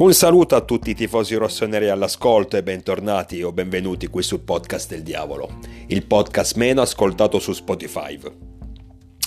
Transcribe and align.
Un 0.00 0.14
saluto 0.14 0.56
a 0.56 0.62
tutti 0.62 0.88
i 0.88 0.94
tifosi 0.94 1.34
rossoneri 1.34 1.90
all'ascolto 1.90 2.56
e 2.56 2.62
bentornati 2.62 3.42
o 3.42 3.52
benvenuti 3.52 4.06
qui 4.06 4.22
sul 4.22 4.40
podcast 4.40 4.88
del 4.88 5.02
diavolo, 5.02 5.58
il 5.88 6.06
podcast 6.06 6.56
meno 6.56 6.80
ascoltato 6.80 7.38
su 7.38 7.52
Spotify. 7.52 8.18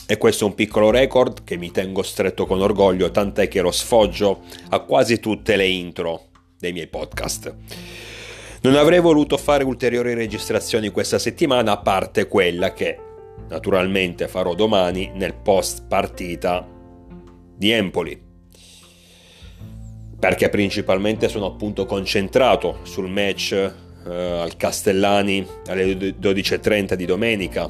E 0.07 0.17
questo 0.17 0.45
è 0.45 0.47
un 0.47 0.55
piccolo 0.55 0.89
record 0.89 1.43
che 1.43 1.57
mi 1.57 1.69
tengo 1.69 2.01
stretto 2.01 2.47
con 2.47 2.59
orgoglio, 2.59 3.11
tant'è 3.11 3.47
che 3.47 3.61
lo 3.61 3.69
sfoggio 3.69 4.39
a 4.69 4.79
quasi 4.79 5.19
tutte 5.19 5.55
le 5.57 5.67
intro 5.67 6.29
dei 6.57 6.73
miei 6.73 6.87
podcast. 6.87 7.55
Non 8.61 8.73
avrei 8.73 8.99
voluto 8.99 9.37
fare 9.37 9.63
ulteriori 9.63 10.15
registrazioni 10.15 10.89
questa 10.89 11.19
settimana, 11.19 11.73
a 11.73 11.81
parte 11.81 12.27
quella 12.27 12.73
che 12.73 12.97
naturalmente 13.47 14.27
farò 14.27 14.55
domani 14.55 15.11
nel 15.13 15.35
post 15.35 15.85
partita 15.85 16.67
di 17.55 17.69
Empoli 17.69 18.31
perché 20.23 20.47
principalmente 20.47 21.27
sono 21.27 21.47
appunto 21.47 21.85
concentrato 21.85 22.77
sul 22.83 23.09
match 23.09 23.51
eh, 23.51 24.09
al 24.09 24.55
Castellani 24.55 25.45
alle 25.67 25.97
12.30 25.97 26.93
di 26.93 27.03
domenica, 27.03 27.69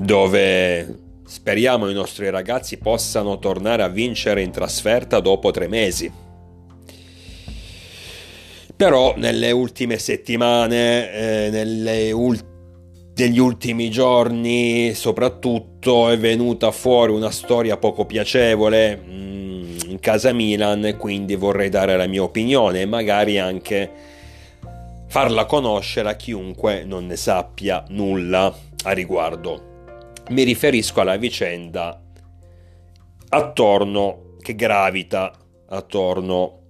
dove 0.00 0.98
speriamo 1.26 1.90
i 1.90 1.92
nostri 1.92 2.30
ragazzi 2.30 2.78
possano 2.78 3.38
tornare 3.38 3.82
a 3.82 3.88
vincere 3.88 4.40
in 4.40 4.50
trasferta 4.50 5.20
dopo 5.20 5.50
tre 5.50 5.68
mesi. 5.68 6.10
Però 8.74 9.12
nelle 9.18 9.50
ultime 9.50 9.98
settimane, 9.98 11.12
eh, 11.12 11.50
nelle 11.50 12.10
ultime 12.10 12.54
negli 13.18 13.38
ultimi 13.38 13.90
giorni 13.90 14.92
soprattutto 14.92 16.10
è 16.10 16.18
venuta 16.18 16.70
fuori 16.70 17.12
una 17.12 17.30
storia 17.30 17.78
poco 17.78 18.04
piacevole 18.04 19.25
casa 20.06 20.32
Milan 20.32 20.94
quindi 20.96 21.34
vorrei 21.34 21.68
dare 21.68 21.96
la 21.96 22.06
mia 22.06 22.22
opinione 22.22 22.82
e 22.82 22.86
magari 22.86 23.40
anche 23.40 23.90
farla 25.08 25.46
conoscere 25.46 26.10
a 26.10 26.14
chiunque 26.14 26.84
non 26.84 27.06
ne 27.06 27.16
sappia 27.16 27.82
nulla 27.88 28.56
a 28.84 28.92
riguardo. 28.92 30.14
Mi 30.28 30.44
riferisco 30.44 31.00
alla 31.00 31.16
vicenda 31.16 32.00
attorno 33.30 34.36
che 34.40 34.54
gravita 34.54 35.32
attorno 35.70 36.60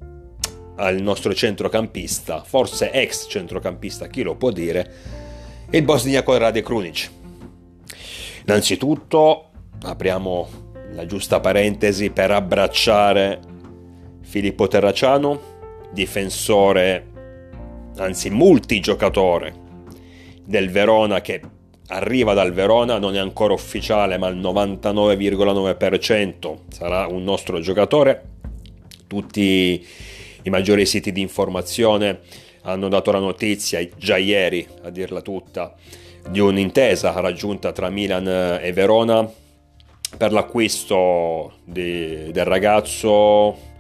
al 0.77 1.03
nostro 1.03 1.35
centrocampista, 1.35 2.43
forse 2.43 2.91
ex 2.91 3.29
centrocampista, 3.29 4.07
chi 4.07 4.23
lo 4.23 4.37
può 4.37 4.51
dire, 4.51 4.93
il 5.73 5.83
bosniaco 5.83 6.35
Rade 6.39 6.63
Krunic. 6.63 7.11
Innanzitutto 8.47 9.51
apriamo 9.83 10.66
la 10.97 11.07
giusta 11.07 11.39
parentesi 11.41 12.11
per 12.11 12.31
abbracciare 12.31 13.39
Filippo 14.23 14.67
Terraciano, 14.67 15.39
difensore, 15.93 17.07
anzi 17.99 18.31
multigiocatore 18.31 19.65
del 20.43 20.71
Verona 20.71 21.21
che 21.21 21.43
arriva 21.89 22.33
dal 22.33 22.53
Verona, 22.53 22.97
non 22.99 23.15
è 23.15 23.19
ancora 23.19 23.53
ufficiale, 23.53 24.17
ma 24.17 24.29
al 24.29 24.39
99,9% 24.39 26.57
sarà 26.71 27.07
un 27.07 27.23
nostro 27.23 27.61
giocatore. 27.61 28.23
Tutti 29.07 29.87
i 30.43 30.49
maggiori 30.49 30.87
siti 30.87 31.13
di 31.13 31.21
informazione 31.21 32.21
hanno 32.63 32.89
dato 32.89 33.13
la 33.13 33.19
notizia 33.19 33.87
già 33.97 34.17
ieri, 34.17 34.67
a 34.83 34.89
dirla 34.89 35.21
tutta, 35.21 35.75
di 36.31 36.41
un'intesa 36.41 37.13
raggiunta 37.21 37.73
tra 37.73 37.91
Milan 37.91 38.59
e 38.63 38.73
Verona 38.73 39.45
per 40.17 40.33
l'acquisto 40.33 41.55
di, 41.65 42.31
del 42.33 42.45
ragazzo 42.45 43.75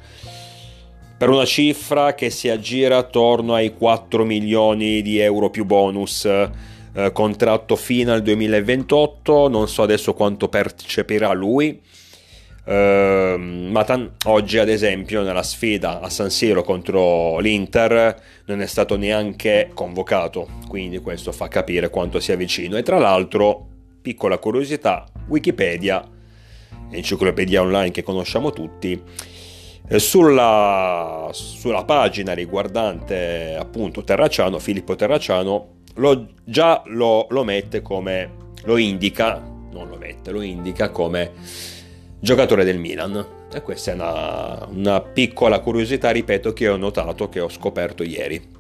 per 1.17 1.31
una 1.31 1.47
cifra 1.47 2.15
che 2.15 2.29
si 2.31 2.49
aggira 2.49 2.99
attorno 2.99 3.55
ai 3.55 3.75
4 3.75 4.25
milioni 4.25 5.01
di 5.01 5.19
euro 5.19 5.49
più 5.49 5.65
bonus. 5.65 6.25
Eh, 6.27 7.13
contratto 7.13 7.77
fino 7.77 8.13
al 8.13 8.23
2028, 8.23 9.49
non 9.49 9.69
so 9.69 9.83
adesso 9.83 10.15
quanto 10.15 10.49
percepirà 10.49 11.33
lui 11.33 11.81
Uh, 12.67 13.39
ma 13.39 13.85
tan- 13.85 14.15
oggi, 14.25 14.59
ad 14.59 14.69
esempio, 14.69 15.23
nella 15.23 15.45
sfida 15.45 16.01
a 16.01 16.11
San 16.11 16.31
Siro 16.31 16.65
contro 16.65 17.39
l'Inter 17.39 18.21
non 18.47 18.61
è 18.61 18.67
stato 18.67 18.97
neanche 18.97 19.71
convocato, 19.73 20.49
quindi 20.67 20.99
questo 20.99 21.31
fa 21.31 21.47
capire 21.47 21.91
quanto 21.91 22.19
sia 22.19 22.35
vicino. 22.35 22.77
E 22.77 22.83
tra 22.83 22.99
l'altro, 22.99 23.69
piccola 24.03 24.39
curiosità, 24.39 25.07
Wikipedia, 25.29 26.05
enciclopedia 26.91 27.61
online 27.61 27.91
che 27.91 28.03
conosciamo 28.03 28.53
tutti, 28.53 29.01
eh, 29.89 29.99
sulla, 29.99 31.29
sulla, 31.33 31.85
pagina 31.85 32.33
riguardante 32.33 33.57
appunto 33.59 34.03
Terraciano, 34.03 34.59
Filippo 34.59 34.97
Terraciano, 34.97 35.75
lo, 35.95 36.29
già 36.45 36.83
lo, 36.87 37.27
lo 37.31 37.45
mette 37.45 37.83
come, 37.83 38.31
lo 38.65 38.77
indica, 38.77 39.41
non 39.73 39.89
lo 39.89 39.97
mette, 39.97 40.31
lo 40.31 40.41
indica 40.41 40.91
come 40.91 41.33
giocatore 42.19 42.65
del 42.65 42.79
Milan. 42.79 43.35
E 43.53 43.63
questa 43.63 43.93
è 43.93 43.95
una, 43.95 44.67
una 44.71 45.01
piccola 45.01 45.61
curiosità, 45.61 46.11
ripeto, 46.11 46.53
che 46.53 46.69
ho 46.69 46.77
notato, 46.77 47.29
che 47.29 47.41
ho 47.41 47.49
scoperto 47.49 48.03
ieri. 48.03 48.55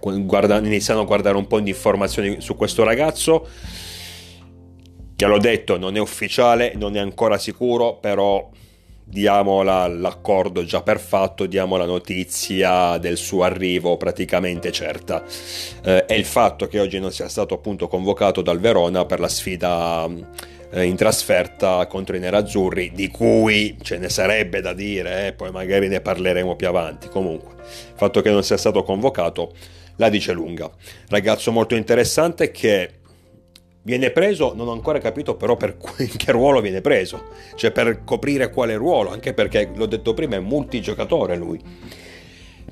Guarda, 0.00 0.58
iniziando 0.58 1.02
a 1.02 1.06
guardare 1.06 1.36
un 1.36 1.46
po' 1.46 1.58
di 1.58 1.70
informazioni 1.70 2.40
su 2.40 2.54
questo 2.54 2.84
ragazzo, 2.84 3.48
che 5.18 5.26
l'ho 5.26 5.38
detto 5.38 5.76
non 5.78 5.96
è 5.96 5.98
ufficiale, 5.98 6.74
non 6.76 6.94
è 6.94 7.00
ancora 7.00 7.38
sicuro, 7.38 7.94
però 7.94 8.48
diamo 9.02 9.64
la, 9.64 9.88
l'accordo 9.88 10.62
già 10.62 10.80
per 10.80 11.00
fatto, 11.00 11.46
diamo 11.46 11.76
la 11.76 11.86
notizia 11.86 12.98
del 12.98 13.16
suo 13.16 13.42
arrivo 13.42 13.96
praticamente 13.96 14.70
certa. 14.70 15.24
Eh, 15.82 16.04
è 16.04 16.14
il 16.14 16.24
fatto 16.24 16.68
che 16.68 16.78
oggi 16.78 17.00
non 17.00 17.10
sia 17.10 17.28
stato 17.28 17.54
appunto 17.54 17.88
convocato 17.88 18.42
dal 18.42 18.60
Verona 18.60 19.06
per 19.06 19.18
la 19.18 19.26
sfida 19.26 20.08
eh, 20.70 20.84
in 20.84 20.94
trasferta 20.94 21.84
contro 21.88 22.14
i 22.14 22.20
nerazzurri, 22.20 22.92
di 22.94 23.08
cui 23.08 23.76
ce 23.82 23.98
ne 23.98 24.08
sarebbe 24.10 24.60
da 24.60 24.72
dire, 24.72 25.26
eh, 25.26 25.32
poi 25.32 25.50
magari 25.50 25.88
ne 25.88 26.00
parleremo 26.00 26.54
più 26.54 26.68
avanti. 26.68 27.08
Comunque, 27.08 27.54
il 27.58 27.94
fatto 27.96 28.20
che 28.20 28.30
non 28.30 28.44
sia 28.44 28.56
stato 28.56 28.84
convocato 28.84 29.52
la 29.96 30.10
dice 30.10 30.32
lunga. 30.32 30.70
Ragazzo 31.08 31.50
molto 31.50 31.74
interessante 31.74 32.52
che 32.52 32.97
viene 33.82 34.10
preso, 34.10 34.52
non 34.54 34.68
ho 34.68 34.72
ancora 34.72 34.98
capito 34.98 35.36
però 35.36 35.56
per 35.56 35.76
che 36.16 36.32
ruolo 36.32 36.60
viene 36.60 36.80
preso, 36.80 37.26
cioè 37.54 37.70
per 37.70 38.02
coprire 38.04 38.50
quale 38.50 38.76
ruolo, 38.76 39.10
anche 39.10 39.32
perché 39.32 39.70
l'ho 39.74 39.86
detto 39.86 40.14
prima 40.14 40.36
è 40.36 40.40
multigiocatore 40.40 41.36
lui. 41.36 41.60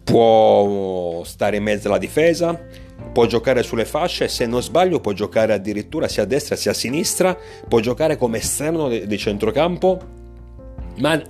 Può 0.05 1.22
stare 1.25 1.56
in 1.56 1.65
mezzo 1.65 1.89
alla 1.89 1.99
difesa, 1.99 2.59
può 3.12 3.27
giocare 3.27 3.62
sulle 3.62 3.84
fasce, 3.84 4.28
se 4.28 4.47
non 4.47 4.62
sbaglio 4.62 5.00
può 5.00 5.12
giocare 5.12 5.53
addirittura 5.53 6.06
sia 6.06 6.22
a 6.22 6.27
destra 6.27 6.55
sia 6.55 6.71
a 6.71 6.75
sinistra, 6.75 7.37
può 7.67 7.81
giocare 7.81 8.17
come 8.17 8.38
esterno 8.38 8.88
di, 8.88 9.19
centrocampo, 9.19 10.00
ma 10.99 11.21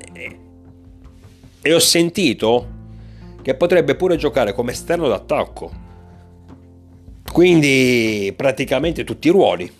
e 1.67 1.75
ho 1.75 1.81
sentito 1.81 2.75
che 3.43 3.55
potrebbe 3.57 3.97
pure 3.97 4.17
giocare 4.17 4.53
come 4.53 4.71
esterno 4.73 5.09
d'attacco. 5.09 5.86
Quindi 7.37 8.33
praticamente 8.35 9.05
tutti 9.05 9.29
i 9.29 9.31
ruoli. 9.31 9.71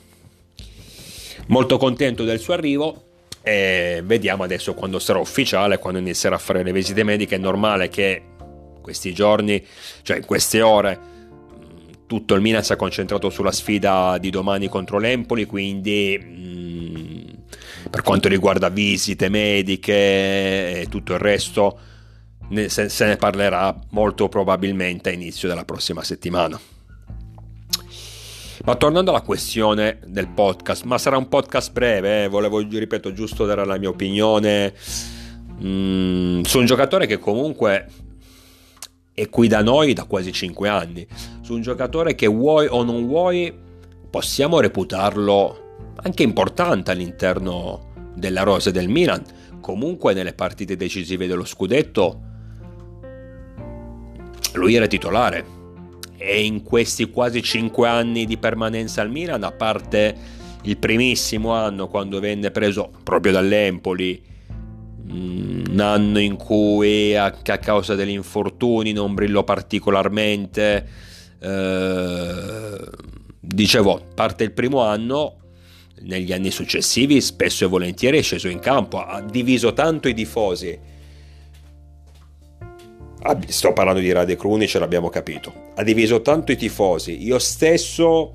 Molto 1.47 1.79
contento 1.79 2.23
del 2.23 2.39
suo 2.39 2.53
arrivo 2.53 3.05
e 3.41 4.03
vediamo 4.05 4.43
adesso 4.43 4.75
quando 4.75 4.99
sarà 4.99 5.21
ufficiale, 5.21 5.79
quando 5.79 5.99
inizierà 5.99 6.35
a 6.35 6.39
fare 6.39 6.63
le 6.63 6.71
visite 6.71 7.03
mediche, 7.03 7.37
è 7.37 7.39
normale 7.39 7.89
che 7.89 8.23
questi 8.83 9.15
giorni, 9.15 9.65
cioè 10.03 10.19
in 10.19 10.27
queste 10.27 10.61
ore, 10.61 11.01
tutto 12.07 12.35
il 12.35 12.43
Milan 12.43 12.63
si 12.63 12.75
è 12.75 12.77
concentrato 12.77 13.31
sulla 13.31 13.53
sfida 13.53 14.19
di 14.19 14.29
domani 14.29 14.69
contro 14.69 14.99
l'Empoli, 14.99 15.47
quindi 15.47 16.19
mh, 16.19 16.29
mm, 16.29 17.89
per 17.89 18.03
quanto 18.03 18.29
riguarda 18.29 18.69
visite 18.69 19.31
mediche 19.31 20.81
e 20.81 20.87
tutto 20.91 21.15
il 21.15 21.21
resto, 21.21 21.79
ne, 22.51 22.69
se, 22.69 22.91
se 22.91 23.07
ne 23.07 23.17
parlerà 23.17 23.75
molto 23.93 24.29
probabilmente 24.29 25.09
a 25.09 25.13
inizio 25.13 25.49
della 25.49 25.65
prossima 25.65 26.05
settimana. 26.05 26.61
Ma 28.67 28.75
tornando 28.75 29.11
alla 29.11 29.21
questione 29.21 30.01
del 30.09 30.27
podcast, 30.27 30.83
ma 30.87 30.99
sarà 30.99 31.17
un 31.17 31.29
podcast 31.29 31.71
breve, 31.71 32.25
eh? 32.25 32.29
volevo, 32.29 32.59
ripeto, 32.59 33.13
giusto 33.13 33.47
dare 33.47 33.65
la 33.65 33.79
mia 33.79 33.91
opinione. 33.91 34.75
Mm, 35.65 36.41
su 36.41 36.59
un 36.59 36.67
giocatore 36.67 37.07
che 37.07 37.19
comunque 37.19 37.89
è 39.15 39.29
qui 39.29 39.47
da 39.47 39.63
noi 39.63 39.93
da 39.93 40.03
quasi 40.03 40.33
5 40.33 40.69
anni, 40.69 41.07
su 41.43 41.55
un 41.55 41.61
giocatore 41.61 42.17
che 42.17 42.27
vuoi 42.27 42.67
o 42.69 42.83
non 42.83 43.07
vuoi 43.07 43.57
possiamo 44.11 44.59
reputarlo 44.59 45.93
anche 46.03 46.25
importante 46.25 46.91
all'interno 46.91 47.93
della 48.17 48.43
rosa 48.43 48.73
del 48.73 48.89
Milan, 48.89 49.23
comunque 49.61 50.13
nelle 50.13 50.33
partite 50.33 50.75
decisive 50.75 51.29
dello 51.29 51.45
scudetto 51.45 52.21
lui 54.55 54.75
era 54.75 54.89
titolare 54.89 55.56
e 56.17 56.45
in 56.45 56.63
questi 56.63 57.11
quasi 57.11 57.43
5 57.43 57.89
anni 57.89 58.25
di 58.25 58.37
permanenza 58.37 59.03
al 59.03 59.11
Milan, 59.11 59.43
a 59.43 59.53
parte 59.53 60.15
il 60.63 60.77
primissimo 60.79 61.53
anno 61.53 61.89
quando 61.89 62.19
venne 62.21 62.51
preso 62.51 62.91
proprio 63.03 63.33
dall'Empoli 63.33 64.23
mm, 65.13 65.65
un 65.71 65.81
anno 65.81 66.19
in 66.19 66.37
cui 66.37 67.15
a, 67.15 67.27
a 67.27 67.59
causa 67.59 67.95
degli 67.95 68.11
infortuni 68.11 68.93
non 68.93 69.15
brillò 69.15 69.45
particolarmente. 69.45 70.89
Eh, 71.39 72.79
dicevo, 73.39 74.03
parte 74.15 74.45
il 74.45 74.53
primo 74.53 74.83
anno, 74.83 75.37
negli 76.01 76.33
anni 76.33 76.51
successivi 76.51 77.21
spesso 77.21 77.65
e 77.65 77.69
volentieri 77.69 78.19
è 78.19 78.23
sceso 78.23 78.49
in 78.49 78.59
campo, 78.59 78.99
ha 78.99 79.21
diviso 79.21 79.73
tanto 79.73 80.09
i 80.09 80.15
tifosi. 80.15 80.95
Sto 83.49 83.73
parlando 83.73 84.01
di 84.01 84.13
Rade 84.13 84.37
ce 84.67 84.79
l'abbiamo 84.79 85.09
capito. 85.09 85.73
Ha 85.75 85.83
diviso 85.83 86.23
tanto 86.23 86.53
i 86.53 86.57
tifosi. 86.57 87.25
Io 87.25 87.39
stesso 87.39 88.33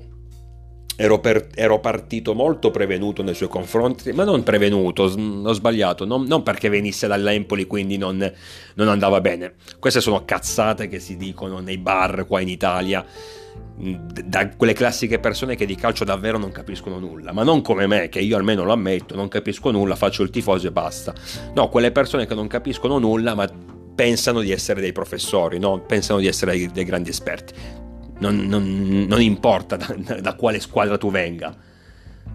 ero, 0.96 1.18
per, 1.20 1.48
ero, 1.54 1.80
partito 1.80 2.34
molto 2.34 2.70
prevenuto 2.70 3.22
nei 3.22 3.34
suoi 3.34 3.48
confronti, 3.48 4.12
ma 4.12 4.24
non 4.24 4.42
prevenuto, 4.42 5.04
ho 5.04 5.52
sbagliato, 5.52 6.04
non, 6.04 6.24
non 6.24 6.42
perché 6.42 6.68
venisse 6.68 7.06
dall'Empoli 7.06 7.66
quindi 7.66 7.96
non, 7.96 8.30
non, 8.74 8.88
andava 8.88 9.20
bene. 9.20 9.54
Queste 9.78 10.00
sono 10.00 10.24
cazzate 10.24 10.88
che 10.88 10.98
si 10.98 11.16
dicono 11.16 11.60
nei 11.60 11.78
bar 11.78 12.26
qua 12.26 12.40
in 12.40 12.48
Italia, 12.48 13.04
da 13.74 14.48
quelle 14.50 14.74
classiche 14.74 15.18
persone 15.18 15.56
che 15.56 15.66
di 15.66 15.74
calcio 15.74 16.04
davvero 16.04 16.38
non 16.38 16.52
capiscono 16.52 16.98
nulla, 16.98 17.32
ma 17.32 17.42
non 17.42 17.62
come 17.62 17.86
me, 17.86 18.08
che 18.08 18.20
io 18.20 18.36
almeno 18.36 18.62
lo 18.64 18.72
ammetto, 18.72 19.14
non 19.14 19.28
capisco 19.28 19.70
nulla, 19.70 19.96
faccio 19.96 20.22
il 20.22 20.30
tifoso 20.30 20.66
e 20.66 20.72
basta. 20.72 21.14
No, 21.54 21.68
quelle 21.68 21.90
persone 21.90 22.26
che 22.26 22.34
non 22.34 22.46
capiscono 22.46 22.98
nulla, 22.98 23.34
ma 23.34 23.48
pensano 23.94 24.40
di 24.40 24.50
essere 24.50 24.80
dei 24.80 24.92
professori, 24.92 25.58
no? 25.58 25.80
pensano 25.80 26.18
di 26.18 26.26
essere 26.26 26.52
dei, 26.52 26.70
dei 26.70 26.84
grandi 26.84 27.10
esperti 27.10 27.80
non, 28.22 28.46
non, 28.46 29.04
non 29.08 29.20
importa 29.20 29.76
da, 29.76 30.20
da, 30.20 30.34
quale 30.34 30.60
squadra 30.60 30.96
tu 30.96 31.10
venga. 31.10 31.54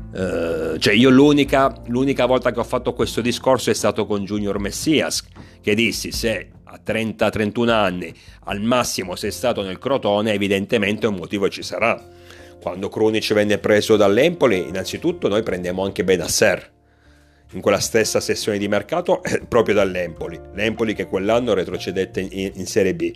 Uh, 0.09 0.77
cioè 0.77 0.93
io 0.93 1.09
l'unica, 1.09 1.81
l'unica 1.87 2.25
volta 2.25 2.51
che 2.51 2.59
ho 2.59 2.63
fatto 2.63 2.93
questo 2.93 3.21
discorso 3.21 3.69
è 3.69 3.73
stato 3.73 4.05
con 4.05 4.23
Junior 4.25 4.59
Messias, 4.59 5.25
che 5.61 5.73
dissi 5.73 6.11
se 6.11 6.49
a 6.63 6.79
30-31 6.85 7.69
anni 7.69 8.13
al 8.45 8.61
massimo 8.61 9.15
sei 9.15 9.31
stato 9.31 9.61
nel 9.61 9.79
Crotone, 9.79 10.33
evidentemente 10.33 11.07
un 11.07 11.15
motivo 11.15 11.49
ci 11.49 11.63
sarà. 11.63 12.15
Quando 12.61 12.89
Krunic 12.89 13.33
venne 13.33 13.59
preso 13.59 13.95
dall'Empoli, 13.95 14.67
innanzitutto 14.67 15.27
noi 15.27 15.43
prendiamo 15.43 15.83
anche 15.83 16.03
Benasser 16.03 16.75
in 17.51 17.61
quella 17.61 17.79
stessa 17.79 18.19
sessione 18.19 18.57
di 18.57 18.67
mercato 18.67 19.21
proprio 19.47 19.75
dall'Empoli. 19.75 20.39
L'Empoli 20.53 20.93
che 20.93 21.05
quell'anno 21.05 21.53
retrocedette 21.53 22.21
in, 22.21 22.51
in 22.55 22.65
Serie 22.65 22.95
B 22.95 23.13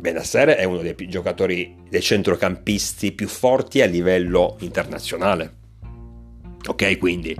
Benasser 0.00 0.50
è 0.50 0.62
uno 0.62 0.78
dei 0.78 0.94
giocatori, 1.08 1.74
dei 1.88 2.00
centrocampisti 2.00 3.12
più 3.12 3.26
forti 3.26 3.82
a 3.82 3.86
livello 3.86 4.56
internazionale. 4.60 5.54
Ok, 6.68 6.98
quindi. 6.98 7.36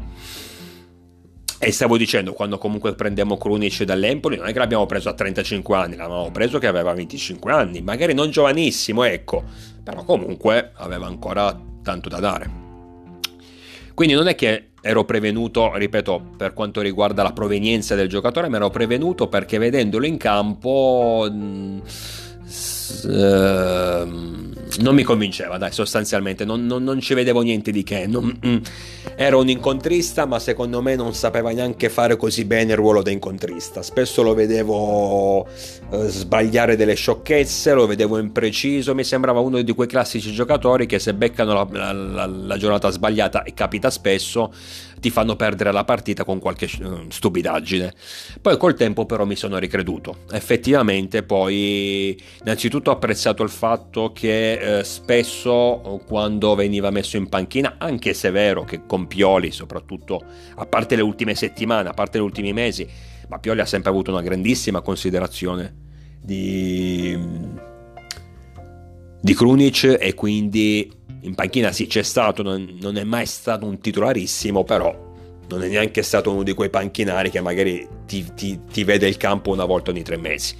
E 1.60 1.72
stavo 1.72 1.96
dicendo, 1.96 2.32
quando 2.32 2.58
comunque 2.58 2.94
prendiamo 2.94 3.36
Krunic 3.36 3.84
dall'Empoli, 3.84 4.36
non 4.36 4.46
è 4.46 4.52
che 4.52 4.58
l'abbiamo 4.58 4.86
preso 4.86 5.08
a 5.08 5.14
35 5.14 5.76
anni, 5.76 5.96
l'avevamo 5.96 6.30
preso 6.30 6.58
che 6.58 6.66
aveva 6.66 6.92
25 6.92 7.52
anni, 7.52 7.80
magari 7.80 8.14
non 8.14 8.30
giovanissimo, 8.30 9.04
ecco, 9.04 9.44
però 9.82 10.04
comunque 10.04 10.72
aveva 10.74 11.06
ancora 11.06 11.60
tanto 11.82 12.08
da 12.08 12.18
dare. 12.18 12.50
Quindi 13.94 14.14
non 14.14 14.28
è 14.28 14.34
che 14.34 14.70
ero 14.80 15.04
prevenuto, 15.04 15.74
ripeto, 15.74 16.22
per 16.36 16.52
quanto 16.52 16.80
riguarda 16.80 17.22
la 17.22 17.32
provenienza 17.32 17.94
del 17.94 18.08
giocatore, 18.08 18.48
ma 18.48 18.56
ero 18.56 18.70
prevenuto 18.70 19.28
perché 19.28 19.58
vedendolo 19.58 20.06
in 20.06 20.16
campo... 20.16 21.28
Mh, 21.30 21.82
uh, 23.04 24.48
non 24.80 24.94
mi 24.94 25.02
convinceva, 25.02 25.58
dai, 25.58 25.72
sostanzialmente, 25.72 26.44
non, 26.44 26.66
non, 26.66 26.84
non 26.84 27.00
ci 27.00 27.14
vedevo 27.14 27.40
niente 27.40 27.70
di 27.70 27.82
che. 27.82 28.06
Non, 28.06 28.38
mm, 28.44 28.56
era 29.16 29.36
un 29.36 29.48
incontrista, 29.48 30.26
ma 30.26 30.38
secondo 30.38 30.80
me 30.80 30.94
non 30.94 31.14
sapeva 31.14 31.50
neanche 31.50 31.88
fare 31.88 32.16
così 32.16 32.44
bene 32.44 32.72
il 32.72 32.78
ruolo 32.78 33.02
da 33.02 33.10
incontrista. 33.10 33.82
Spesso 33.82 34.22
lo 34.22 34.34
vedevo 34.34 35.40
uh, 35.40 36.06
sbagliare 36.06 36.76
delle 36.76 36.94
sciocchezze, 36.94 37.72
lo 37.72 37.86
vedevo 37.86 38.18
impreciso. 38.18 38.94
Mi 38.94 39.04
sembrava 39.04 39.40
uno 39.40 39.60
di 39.60 39.72
quei 39.72 39.88
classici 39.88 40.32
giocatori 40.32 40.86
che 40.86 40.98
se 40.98 41.14
beccano 41.14 41.54
la, 41.54 41.66
la, 41.70 41.92
la, 41.92 42.26
la 42.26 42.56
giornata 42.56 42.90
sbagliata, 42.90 43.42
e 43.42 43.54
capita 43.54 43.90
spesso, 43.90 44.52
ti 45.00 45.10
fanno 45.10 45.36
perdere 45.36 45.72
la 45.72 45.84
partita 45.84 46.24
con 46.24 46.38
qualche 46.38 46.66
eh, 46.66 47.06
stupidaggine. 47.08 47.92
Poi 48.40 48.56
col 48.56 48.74
tempo 48.74 49.06
però 49.06 49.24
mi 49.24 49.36
sono 49.36 49.58
ricreduto. 49.58 50.24
Effettivamente 50.30 51.22
poi 51.22 52.20
innanzitutto 52.40 52.90
ho 52.90 52.94
apprezzato 52.94 53.42
il 53.42 53.50
fatto 53.50 54.12
che 54.12 54.78
eh, 54.78 54.84
spesso 54.84 56.02
quando 56.06 56.54
veniva 56.54 56.90
messo 56.90 57.16
in 57.16 57.28
panchina, 57.28 57.76
anche 57.78 58.14
se 58.14 58.28
è 58.28 58.32
vero 58.32 58.64
che 58.64 58.82
con 58.86 59.06
Pioli 59.06 59.50
soprattutto, 59.50 60.22
a 60.56 60.66
parte 60.66 60.96
le 60.96 61.02
ultime 61.02 61.34
settimane, 61.34 61.88
a 61.88 61.92
parte 61.92 62.18
gli 62.18 62.22
ultimi 62.22 62.52
mesi, 62.52 62.86
ma 63.28 63.38
Pioli 63.38 63.60
ha 63.60 63.66
sempre 63.66 63.90
avuto 63.90 64.10
una 64.10 64.22
grandissima 64.22 64.80
considerazione 64.80 65.86
di, 66.20 67.16
di 69.20 69.34
Krunic 69.34 69.96
e 70.00 70.14
quindi 70.14 70.90
in 71.22 71.34
panchina 71.34 71.72
sì 71.72 71.86
c'è 71.86 72.02
stato, 72.02 72.42
non, 72.42 72.76
non 72.80 72.96
è 72.96 73.04
mai 73.04 73.26
stato 73.26 73.66
un 73.66 73.80
titolarissimo, 73.80 74.64
però 74.64 75.06
non 75.48 75.62
è 75.62 75.68
neanche 75.68 76.02
stato 76.02 76.30
uno 76.30 76.42
di 76.42 76.52
quei 76.52 76.70
panchinari 76.70 77.30
che 77.30 77.40
magari 77.40 77.86
ti, 78.06 78.24
ti, 78.34 78.60
ti 78.70 78.84
vede 78.84 79.08
il 79.08 79.16
campo 79.16 79.50
una 79.50 79.64
volta 79.64 79.90
ogni 79.90 80.02
tre 80.02 80.16
mesi. 80.16 80.54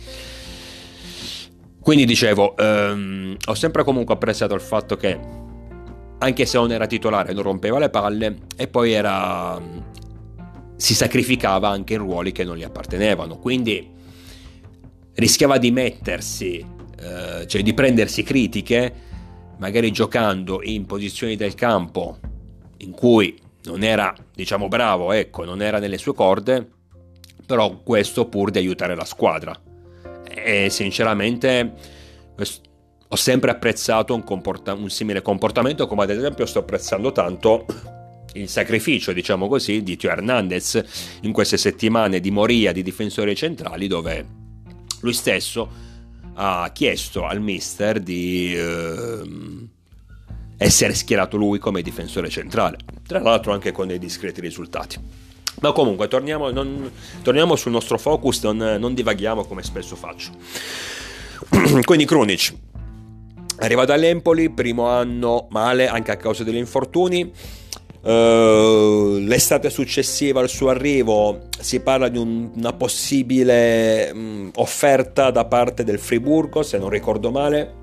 Quindi 1.81 2.05
dicevo, 2.05 2.57
ehm, 2.57 3.37
ho 3.47 3.55
sempre 3.55 3.85
comunque 3.85 4.15
apprezzato 4.15 4.55
il 4.55 4.61
fatto 4.61 4.97
che 4.97 5.19
anche 6.19 6.47
se 6.47 6.59
non 6.59 6.73
era 6.73 6.87
titolare 6.87 7.33
non 7.33 7.45
rompeva 7.45 7.79
le 7.79 7.91
palle 7.91 8.39
e 8.57 8.67
poi 8.67 8.93
era, 8.93 9.61
si 10.77 10.95
sacrificava 10.95 11.69
anche 11.69 11.95
in 11.95 12.01
ruoli 12.01 12.33
che 12.33 12.45
non 12.45 12.57
gli 12.57 12.65
appartenevano. 12.65 13.39
Quindi 13.39 13.91
rischiava 15.15 15.59
di 15.59 15.71
mettersi, 15.71 16.59
eh, 16.59 17.47
cioè 17.47 17.63
di 17.63 17.75
prendersi 17.75 18.23
critiche 18.23 19.07
magari 19.59 19.91
giocando 19.91 20.61
in 20.63 20.87
posizioni 20.87 21.37
del 21.37 21.55
campo 21.55 22.19
in 22.79 22.93
cui 22.93 23.39
non 23.65 23.83
era, 23.83 24.15
diciamo, 24.35 24.69
bravo, 24.69 25.13
ecco, 25.13 25.45
non 25.45 25.63
era 25.63 25.79
nelle 25.79 25.99
sue 25.99 26.15
corde, 26.15 26.67
però 27.45 27.81
questo 27.83 28.27
pur 28.27 28.51
di 28.51 28.59
aiutare 28.59 28.95
la 28.95 29.05
squadra. 29.05 29.59
E 30.29 30.69
sinceramente 30.71 31.73
ho 33.11 33.17
sempre 33.17 33.51
apprezzato 33.51 34.15
un, 34.15 34.23
comporta- 34.23 34.75
un 34.75 34.91
simile 34.91 35.23
comportamento, 35.23 35.87
come 35.87 36.05
ad 36.05 36.11
esempio 36.11 36.47
sto 36.47 36.61
apprezzando 36.61 37.13
tanto 37.13 37.67
il 38.35 38.49
sacrificio, 38.49 39.13
diciamo 39.13 39.49
così, 39.49 39.83
di 39.83 39.97
Tio 39.97 40.11
Hernandez 40.11 41.19
in 41.23 41.33
queste 41.33 41.57
settimane 41.57 42.21
di 42.21 42.31
moria 42.31 42.73
di 42.73 42.83
difensori 42.83 43.35
centrali 43.35 43.87
dove 43.87 44.27
lui 45.01 45.13
stesso 45.13 45.87
ha 46.41 46.71
chiesto 46.73 47.25
al 47.25 47.41
mister 47.41 47.99
di 47.99 48.55
eh, 48.55 49.23
essere 50.57 50.95
schierato 50.95 51.37
lui 51.37 51.59
come 51.59 51.83
difensore 51.83 52.29
centrale, 52.29 52.79
tra 53.07 53.21
l'altro 53.21 53.53
anche 53.53 53.73
con 53.73 53.89
dei 53.89 53.99
discreti 53.99 54.41
risultati. 54.41 54.99
Ma 55.61 55.73
comunque 55.73 56.07
torniamo, 56.07 56.51
non, 56.51 56.91
torniamo 57.23 57.57
sul 57.57 57.73
nostro 57.73 57.99
focus, 57.99 58.45
non, 58.45 58.57
non, 58.79 58.95
divaghiamo 58.95 59.45
come 59.45 59.65
spesso 59.65 59.97
faccio. 59.97 60.31
Quindi 61.83 62.05
Krunic 62.05 62.55
arriva 63.57 63.85
dall'Empoli, 63.85 64.51
primo 64.51 64.87
anno 64.87 65.49
male 65.51 65.89
anche 65.89 66.13
a 66.13 66.17
causa 66.17 66.45
degli 66.45 66.55
infortuni, 66.57 67.33
Uh, 68.01 69.19
l'estate 69.19 69.71
successiva 69.71 70.39
al 70.41 70.49
suo 70.49 70.69
arrivo 70.69 71.49
si 71.59 71.81
parla 71.81 72.09
di 72.09 72.17
un, 72.17 72.53
una 72.55 72.73
possibile 72.73 74.11
um, 74.15 74.51
offerta 74.55 75.33
da 75.33 75.45
parte 75.47 75.83
del 75.83 75.99
Friburgo, 75.99 76.63
se 76.63 76.79
non 76.79 76.91
ricordo 76.91 77.33
male, 77.33 77.75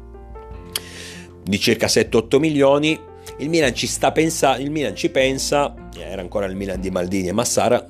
di 1.43 1.59
circa 1.59 1.87
7-8 1.87 2.39
milioni. 2.39 2.97
Il 3.39 3.49
Milan 3.49 3.75
ci 3.75 3.87
sta 3.87 4.11
pensando, 4.13 4.61
il 4.61 4.71
Milan 4.71 4.95
ci 4.95 5.09
pensa, 5.09 5.73
era 5.97 6.21
ancora 6.21 6.45
il 6.45 6.55
Milan 6.55 6.79
di 6.79 6.89
Maldini 6.89 7.27
e 7.27 7.33
Massara. 7.33 7.85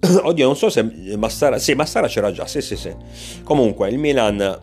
Oddio, 0.22 0.46
non 0.46 0.56
so 0.56 0.68
se 0.68 0.82
Massara, 1.16 1.58
sì, 1.58 1.74
Massara 1.74 2.08
c'era 2.08 2.32
già, 2.32 2.46
sì, 2.46 2.60
sì, 2.60 2.76
sì. 2.76 2.92
Comunque, 3.44 3.88
il 3.88 3.98
Milan, 3.98 4.58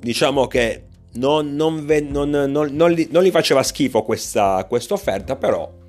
diciamo 0.00 0.46
che 0.46 0.86
non, 1.14 1.54
non, 1.54 1.84
non, 1.84 2.30
non 2.50 2.90
gli, 2.90 3.06
gli, 3.10 3.30
faceva 3.30 3.62
schifo 3.62 4.02
questa 4.02 4.66
offerta, 4.68 5.36
però 5.36 5.84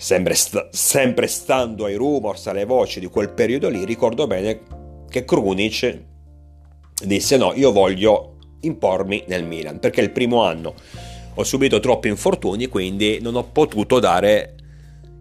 sempre, 0.00 0.34
sta, 0.34 0.66
sempre 0.72 1.26
stando 1.26 1.84
ai 1.84 1.94
rumors, 1.94 2.46
alle 2.46 2.64
voci 2.64 3.00
di 3.00 3.06
quel 3.06 3.30
periodo 3.30 3.68
lì, 3.68 3.84
ricordo 3.84 4.26
bene 4.26 4.60
che 5.10 5.26
Krunic 5.26 5.98
disse 7.04 7.36
no, 7.36 7.52
io 7.54 7.70
voglio 7.70 8.38
impormi 8.62 9.24
nel 9.26 9.44
Milan, 9.44 9.78
perché 9.78 10.00
il 10.00 10.10
primo 10.10 10.42
anno 10.42 10.74
ho 11.34 11.44
subito 11.44 11.80
troppi 11.80 12.08
infortuni, 12.08 12.66
quindi 12.68 13.18
non 13.20 13.34
ho 13.34 13.44
potuto 13.44 13.98
dare 13.98 14.54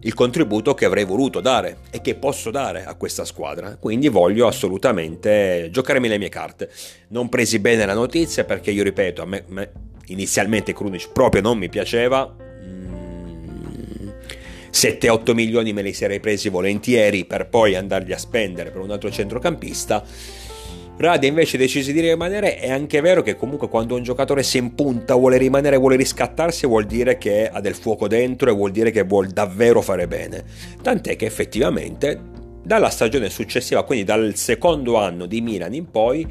il 0.04 0.14
contributo 0.14 0.74
che 0.74 0.86
avrei 0.86 1.04
voluto 1.04 1.42
dare 1.42 1.80
e 1.92 2.00
che 2.00 2.16
posso 2.16 2.50
dare 2.50 2.86
a 2.86 2.96
questa 2.96 3.26
squadra. 3.26 3.76
Quindi 3.76 4.08
voglio 4.08 4.48
assolutamente 4.48 5.68
giocarmi 5.72 6.08
le 6.08 6.18
mie 6.18 6.30
carte. 6.30 6.72
Non 7.10 7.28
presi 7.28 7.60
bene 7.60 7.86
la 7.86 7.94
notizia 7.94 8.46
perché 8.46 8.72
io 8.72 8.84
ripeto, 8.84 9.22
a 9.22 9.26
me, 9.26 9.44
me 9.48 9.72
inizialmente 10.08 10.72
Krunic 10.72 11.12
proprio 11.12 11.42
non 11.42 11.58
mi 11.58 11.68
piaceva, 11.68 12.34
7-8 14.72 15.34
milioni 15.34 15.74
me 15.74 15.82
li 15.82 15.94
sarei 15.94 16.20
presi 16.20 16.50
volentieri 16.50 17.26
per 17.26 17.48
poi 17.48 17.76
andarli 17.76 18.14
a 18.14 18.18
spendere 18.18 18.72
per 18.72 18.82
un 18.82 18.92
altro 18.92 19.12
centrocampista. 19.12 20.04
Rade 21.00 21.28
invece 21.28 21.58
decise 21.58 21.94
di 21.94 22.02
rimanere. 22.02 22.58
È 22.58 22.70
anche 22.70 23.00
vero 23.00 23.22
che 23.22 23.38
comunque 23.38 23.70
quando 23.70 23.96
un 23.96 24.04
giocatore 24.04 24.44
si 24.44 24.58
impunta, 24.58 25.16
vuole 25.16 25.38
rimanere, 25.38 25.78
vuole 25.78 25.96
riscattarsi, 25.96 26.68
vuol 26.68 26.86
dire 26.86 27.18
che 27.18 27.48
ha 27.48 27.62
del 27.62 27.76
fuoco 27.76 28.10
dentro 28.10 28.50
e 28.50 28.54
vuol 28.54 28.72
dire 28.72 28.92
che 28.92 29.04
vuol 29.04 29.28
davvero 29.28 29.82
fare 29.82 30.08
bene. 30.08 30.44
Tant'è 30.82 31.16
che 31.16 31.26
effettivamente 31.26 32.20
dalla 32.62 32.90
stagione 32.90 33.30
successiva, 33.30 33.84
quindi 33.84 34.04
dal 34.04 34.36
secondo 34.36 34.98
anno 34.98 35.26
di 35.26 35.40
Milan 35.40 35.74
in 35.74 35.90
poi, 35.90 36.28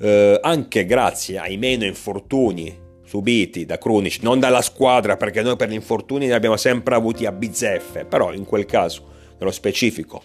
eh, 0.00 0.38
anche 0.40 0.86
grazie 0.86 1.38
ai 1.38 1.58
meno 1.58 1.84
infortuni 1.84 2.86
subiti 3.08 3.64
da 3.64 3.78
Krunic, 3.78 4.18
non 4.20 4.38
dalla 4.38 4.60
squadra 4.60 5.16
perché 5.16 5.40
noi 5.40 5.56
per 5.56 5.70
gli 5.70 5.74
infortuni 5.74 6.26
ne 6.26 6.34
abbiamo 6.34 6.58
sempre 6.58 6.94
avuti 6.94 7.24
a 7.24 7.32
bizzeffe, 7.32 8.04
però 8.04 8.34
in 8.34 8.44
quel 8.44 8.66
caso, 8.66 9.02
nello 9.38 9.50
specifico, 9.50 10.22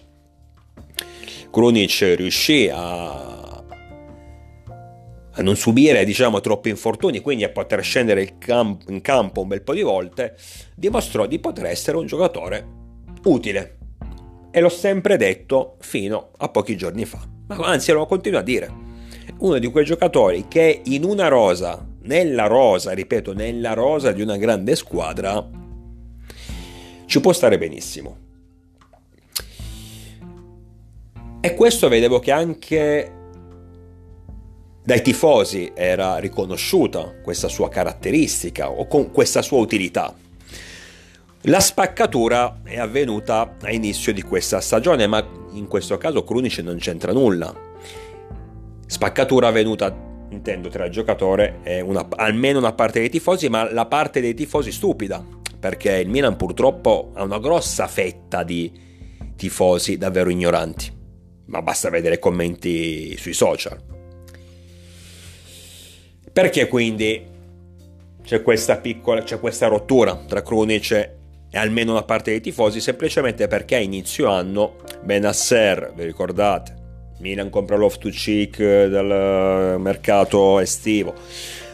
Krunic 1.50 2.13
riuscì 2.18 2.70
a 2.70 3.54
a 5.36 5.42
non 5.42 5.56
subire 5.56 6.06
diciamo 6.06 6.42
troppi 6.42 6.70
infortuni, 6.70 7.20
quindi 7.20 7.44
a 7.44 7.50
poter 7.50 7.84
scendere 7.84 8.36
in 8.88 9.02
campo 9.02 9.42
un 9.42 9.48
bel 9.48 9.63
po' 9.63 9.74
di 9.74 9.82
volte, 9.82 10.36
dimostrò 10.75 11.25
di 11.25 11.40
poter 11.40 11.66
essere 11.66 11.98
un 11.98 12.06
giocatore 12.06 12.68
utile. 13.24 13.78
E 14.52 14.60
l'ho 14.60 14.70
sempre 14.70 15.18
detto 15.18 15.78
fino 15.80 16.30
a 16.38 16.50
pochi 16.50 16.78
giorni 16.78 17.06
fa, 17.06 17.28
ma 17.48 17.56
anzi 17.66 17.92
lo 17.92 18.06
continuo 18.06 18.40
a 18.40 18.44
dire. 18.44 18.72
Uno 19.40 19.58
di 19.58 19.72
quei 19.72 19.86
giocatori 19.86 20.46
che 20.48 20.82
in 20.84 21.04
una 21.04 21.30
rosa, 21.30 21.84
nella 22.04 22.48
rosa, 22.48 22.92
ripeto, 22.92 23.34
nella 23.34 23.74
rosa 23.74 24.12
di 24.12 24.22
una 24.22 24.38
grande 24.38 24.76
squadra, 24.76 25.48
ci 27.06 27.20
può 27.20 27.34
stare 27.34 27.58
benissimo. 27.58 28.18
E 31.40 31.54
questo 31.56 31.90
vedevo 31.90 32.20
che 32.20 32.32
anche 32.32 33.12
dai 34.84 35.02
tifosi 35.02 35.72
era 35.74 36.18
riconosciuta 36.18 37.16
questa 37.22 37.48
sua 37.48 37.70
caratteristica 37.70 38.70
o 38.70 38.88
con 38.88 39.12
questa 39.12 39.42
sua 39.42 39.60
utilità. 39.60 40.14
La 41.48 41.60
spaccatura 41.60 42.62
è 42.64 42.80
avvenuta 42.80 43.58
a 43.62 43.72
inizio 43.72 44.14
di 44.14 44.22
questa 44.22 44.62
stagione, 44.62 45.08
ma 45.08 45.26
in 45.52 45.68
questo 45.68 45.98
caso 45.98 46.24
Krunic 46.24 46.60
non 46.60 46.78
c'entra 46.78 47.12
nulla. 47.12 47.54
Spaccatura 48.86 49.48
avvenuta, 49.48 50.03
intendo, 50.34 50.70
tra 50.70 50.86
il 50.86 50.92
giocatore 50.92 51.60
e 51.63 51.82
una, 51.82 52.08
almeno 52.16 52.60
una 52.60 52.74
parte 52.74 53.00
dei 53.00 53.10
tifosi, 53.10 53.48
ma 53.50 53.72
la 53.72 53.86
parte 53.86 54.20
dei 54.20 54.34
tifosi 54.34 54.72
stupida, 54.72 55.25
perché 55.60 55.98
il 55.98 56.10
Milan 56.10 56.36
purtroppo 56.36 57.12
ha 57.13 57.24
una 57.24 57.40
grossa 57.40 57.88
fetta 57.88 58.44
di 58.44 58.72
tifosi 59.36 59.98
davvero 59.98 60.30
ignoranti. 60.30 60.92
Ma 61.46 61.62
basta 61.62 61.90
vedere 61.90 62.16
i 62.16 62.20
commenti 62.20 63.16
sui 63.18 63.34
social. 63.34 63.82
Perché 66.32 66.68
quindi 66.68 67.24
c'è 68.24 68.42
questa 68.42 68.78
piccola, 68.78 69.22
c'è 69.22 69.40
questa 69.40 69.68
rottura 69.68 70.16
tra 70.16 70.42
Krunic 70.42 70.92
e 70.92 71.58
almeno 71.58 71.92
una 71.92 72.04
parte 72.04 72.32
dei 72.32 72.42
tifosi? 72.42 72.82
Semplicemente 72.82 73.48
perché 73.48 73.75
a 73.75 73.80
inizio 73.80 74.30
anno 74.30 74.78
Benasser, 75.04 75.94
vi 75.96 76.06
ricordate? 76.06 76.83
Milan 77.24 77.50
compra 77.50 77.77
Loftus-Cheek 77.77 78.88
dal 78.88 79.80
mercato 79.80 80.60
estivo, 80.60 81.13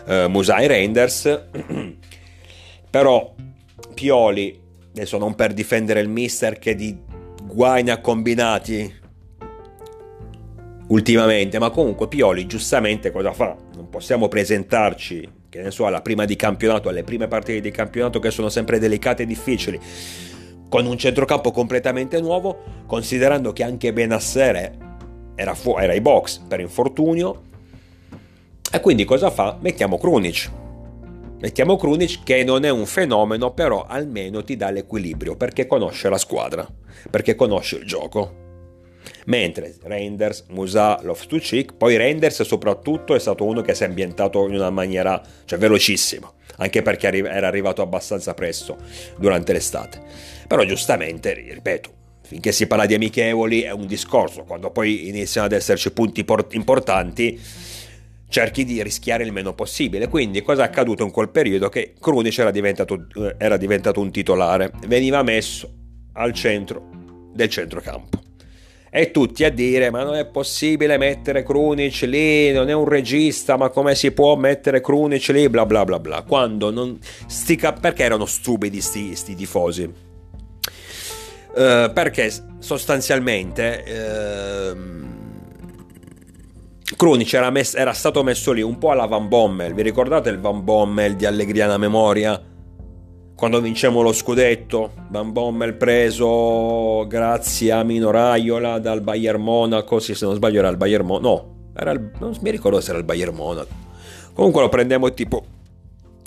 eh, 0.05 0.27
Musai 0.27 0.67
Reinders, 0.67 1.45
però 2.87 3.33
Pioli, 3.95 4.61
adesso 4.91 5.17
non 5.17 5.33
per 5.33 5.53
difendere 5.53 6.01
il 6.01 6.07
mister 6.07 6.59
che 6.59 6.75
di 6.75 6.95
guai 7.43 7.81
ne 7.81 7.89
ha 7.89 7.99
combinati 7.99 8.93
ultimamente, 10.89 11.57
ma 11.57 11.71
comunque 11.71 12.07
Pioli 12.07 12.45
giustamente 12.45 13.09
cosa 13.09 13.33
fa? 13.33 13.57
Non 13.73 13.89
possiamo 13.89 14.27
presentarci, 14.27 15.27
che 15.49 15.63
ne 15.63 15.71
so, 15.71 15.87
alla 15.87 16.01
prima 16.01 16.25
di 16.25 16.35
campionato, 16.35 16.89
alle 16.89 17.03
prime 17.03 17.27
partite 17.27 17.59
di 17.59 17.71
campionato 17.71 18.19
che 18.19 18.29
sono 18.29 18.49
sempre 18.49 18.77
delicate 18.77 19.23
e 19.23 19.25
difficili, 19.25 19.79
con 20.69 20.85
un 20.85 20.95
centrocampo 20.95 21.49
completamente 21.49 22.21
nuovo, 22.21 22.83
considerando 22.85 23.51
che 23.51 23.63
anche 23.63 23.91
Benasser 23.91 24.87
era, 25.39 25.55
fu- 25.55 25.77
era 25.77 25.93
ai 25.93 26.01
box 26.01 26.39
per 26.39 26.59
infortunio. 26.59 27.43
E 28.71 28.79
quindi 28.81 29.05
cosa 29.05 29.31
fa? 29.31 29.57
Mettiamo 29.61 29.97
Krunic. 29.97 30.51
Mettiamo 31.39 31.77
Krunic 31.77 32.23
che 32.23 32.43
non 32.43 32.65
è 32.65 32.69
un 32.69 32.85
fenomeno, 32.85 33.53
però 33.53 33.85
almeno 33.87 34.43
ti 34.43 34.57
dà 34.57 34.69
l'equilibrio 34.69 35.37
perché 35.37 35.65
conosce 35.65 36.09
la 36.09 36.17
squadra, 36.17 36.67
perché 37.09 37.35
conosce 37.35 37.77
il 37.77 37.85
gioco. 37.85 38.47
Mentre 39.27 39.75
Reinders, 39.83 40.45
Musa, 40.49 40.99
Loftus-Cheek, 41.01 41.75
poi 41.75 41.95
Reinders 41.95 42.41
soprattutto 42.41 43.15
è 43.15 43.19
stato 43.19 43.45
uno 43.45 43.61
che 43.61 43.73
si 43.73 43.83
è 43.83 43.85
ambientato 43.85 44.45
in 44.45 44.55
una 44.55 44.69
maniera 44.69 45.21
cioè, 45.45 45.57
velocissima, 45.57 46.29
anche 46.57 46.81
perché 46.81 47.07
era 47.07 47.47
arrivato 47.47 47.81
abbastanza 47.81 48.33
presto 48.33 48.75
durante 49.17 49.53
l'estate. 49.53 50.01
Però 50.47 50.63
giustamente, 50.65 51.33
ripeto, 51.33 51.98
finché 52.29 52.51
si 52.51 52.67
parla 52.67 52.85
di 52.85 52.93
amichevoli 52.93 53.61
è 53.61 53.71
un 53.71 53.87
discorso, 53.87 54.43
quando 54.43 54.69
poi 54.69 55.07
iniziano 55.09 55.47
ad 55.47 55.53
esserci 55.53 55.91
punti 55.91 56.23
importanti 56.51 57.41
cerchi 58.29 58.65
di 58.65 58.83
rischiare 58.83 59.23
il 59.23 59.31
meno 59.31 59.55
possibile. 59.55 60.07
Quindi 60.07 60.43
cosa 60.43 60.61
è 60.61 60.65
accaduto 60.65 61.03
in 61.03 61.09
quel 61.09 61.29
periodo? 61.29 61.69
Che 61.69 61.95
Krunic 61.99 62.37
era 62.37 62.51
diventato, 62.51 63.07
eh, 63.15 63.33
era 63.39 63.57
diventato 63.57 63.99
un 63.99 64.11
titolare, 64.11 64.71
veniva 64.85 65.23
messo 65.23 65.73
al 66.13 66.31
centro 66.33 66.89
del 67.33 67.49
centrocampo 67.49 68.19
e 68.91 69.09
tutti 69.09 69.43
a 69.43 69.49
dire 69.49 69.89
ma 69.89 70.03
non 70.03 70.13
è 70.13 70.25
possibile 70.27 70.97
mettere 70.97 71.41
Krunic 71.41 72.01
lì, 72.01 72.51
non 72.51 72.69
è 72.69 72.73
un 72.73 72.85
regista, 72.85 73.57
ma 73.57 73.69
come 73.69 73.95
si 73.95 74.11
può 74.11 74.35
mettere 74.35 74.81
Krunic 74.81 75.29
lì, 75.29 75.49
bla 75.49 75.65
bla 75.65 75.83
bla 75.83 75.99
bla. 75.99 76.21
Quando 76.21 76.69
non... 76.69 76.99
Stica... 77.25 77.73
Perché 77.73 78.03
erano 78.03 78.27
stupidi 78.27 78.81
sti, 78.81 79.15
sti 79.15 79.33
tifosi? 79.33 80.08
Uh, 81.49 81.91
perché 81.91 82.31
sostanzialmente 82.59 83.83
uh, 83.87 84.77
Krunic 86.95 87.33
era, 87.33 87.49
mess- 87.49 87.75
era, 87.75 87.91
stato 87.93 88.23
messo 88.23 88.51
lì 88.51 88.61
un 88.61 88.77
po' 88.77 88.91
alla 88.91 89.07
Van 89.07 89.27
Bommel, 89.27 89.73
vi 89.73 89.81
ricordate 89.81 90.29
il 90.29 90.39
Van 90.39 90.63
Bommel 90.63 91.15
di 91.15 91.25
Allegriana 91.25 91.77
Memoria? 91.77 92.39
quando 93.39 93.61
vincemmo 93.61 94.01
lo 94.01 94.11
scudetto, 94.11 94.91
Van 95.11 95.31
Bommel 95.31 95.75
preso 95.75 97.05
grazie 97.07 97.71
a 97.71 97.83
Mino 97.83 98.11
Raiola 98.11 98.79
dal 98.79 98.99
Bayern 98.99 99.41
Monaco, 99.41 99.99
sì, 99.99 100.13
se 100.13 100.25
non 100.25 100.35
sbaglio 100.35 100.59
era 100.59 100.67
il 100.67 100.75
Bayern 100.75 101.05
Monaco, 101.05 101.27
no, 101.29 101.71
era 101.73 101.91
il, 101.91 102.11
non 102.19 102.35
mi 102.41 102.51
ricordo 102.51 102.81
se 102.81 102.89
era 102.89 102.99
il 102.99 103.05
Bayern 103.05 103.33
Monaco, 103.33 103.69
comunque 104.33 104.59
lo 104.59 104.67
prendiamo 104.67 105.13
tipo 105.13 105.45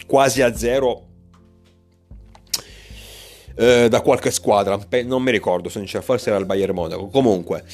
quasi 0.07 0.41
a 0.41 0.57
zero 0.57 1.03
eh, 3.55 3.89
da 3.89 4.01
qualche 4.01 4.31
squadra, 4.31 4.79
non 5.05 5.23
mi 5.23 5.31
ricordo, 5.31 5.69
forse 5.69 6.31
era 6.31 6.39
il 6.39 6.47
Bayern 6.47 6.75
Monaco, 6.75 7.09
comunque... 7.09 7.65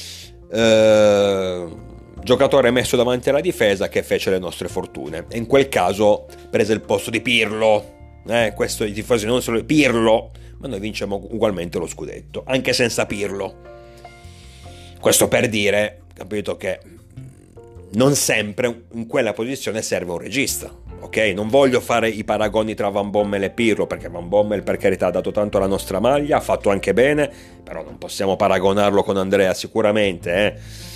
Eh, 0.51 1.87
giocatore 2.21 2.73
messo 2.73 2.97
davanti 2.97 3.29
alla 3.29 3.41
difesa 3.41 3.89
che 3.89 4.03
fece 4.03 4.31
le 4.31 4.41
nostre 4.41 4.67
fortune 4.67 5.27
e 5.29 5.39
in 5.39 5.47
quel 5.47 5.69
caso 5.69 6.27
prese 6.51 6.73
il 6.73 6.81
posto 6.81 7.11
di 7.11 7.21
Pirlo 7.21 7.97
eh, 8.31 8.53
questo 8.55 8.85
i 8.85 8.93
tifosi 8.93 9.25
non 9.25 9.41
solo 9.41 9.65
Pirlo, 9.65 10.33
ma 10.59 10.69
noi 10.69 10.81
vinciamo 10.81 11.29
ugualmente 11.31 11.79
lo 11.79 11.87
scudetto, 11.87 12.43
anche 12.47 12.75
senza 12.75 13.07
Pirlo. 13.07 13.57
Questo 15.01 15.29
per 15.29 15.49
dire, 15.49 16.03
capito, 16.13 16.57
che 16.59 16.79
non 17.93 18.15
sempre 18.15 18.85
in 18.93 19.07
quella 19.07 19.33
posizione 19.33 19.81
serve 19.81 20.13
un 20.13 20.19
regista. 20.19 20.71
Ok, 21.01 21.17
non 21.35 21.49
voglio 21.49 21.81
fare 21.81 22.09
i 22.09 22.25
paragoni 22.25 22.75
tra 22.75 22.89
Van 22.89 23.11
Bommel 23.11 23.45
e 23.45 23.51
Pirlo, 23.51 23.87
perché 23.87 24.09
Van 24.09 24.29
Bommel 24.29 24.63
per 24.63 24.77
carità 24.77 25.07
ha 25.07 25.11
dato 25.11 25.31
tanto 25.31 25.57
alla 25.57 25.67
nostra 25.67 26.01
maglia, 26.01 26.39
ha 26.39 26.41
fatto 26.41 26.71
anche 26.71 26.93
bene, 26.93 27.31
però 27.63 27.85
non 27.85 27.99
possiamo 27.99 28.37
paragonarlo 28.37 29.03
con 29.03 29.17
Andrea 29.17 29.55
sicuramente, 29.55 30.35
eh 30.35 30.87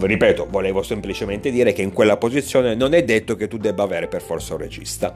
ripeto, 0.00 0.46
volevo 0.48 0.82
semplicemente 0.82 1.50
dire 1.50 1.72
che 1.72 1.82
in 1.82 1.92
quella 1.92 2.16
posizione 2.16 2.74
non 2.74 2.94
è 2.94 3.04
detto 3.04 3.36
che 3.36 3.48
tu 3.48 3.56
debba 3.56 3.82
avere 3.82 4.08
per 4.08 4.22
forza 4.22 4.54
un 4.54 4.60
regista. 4.60 5.14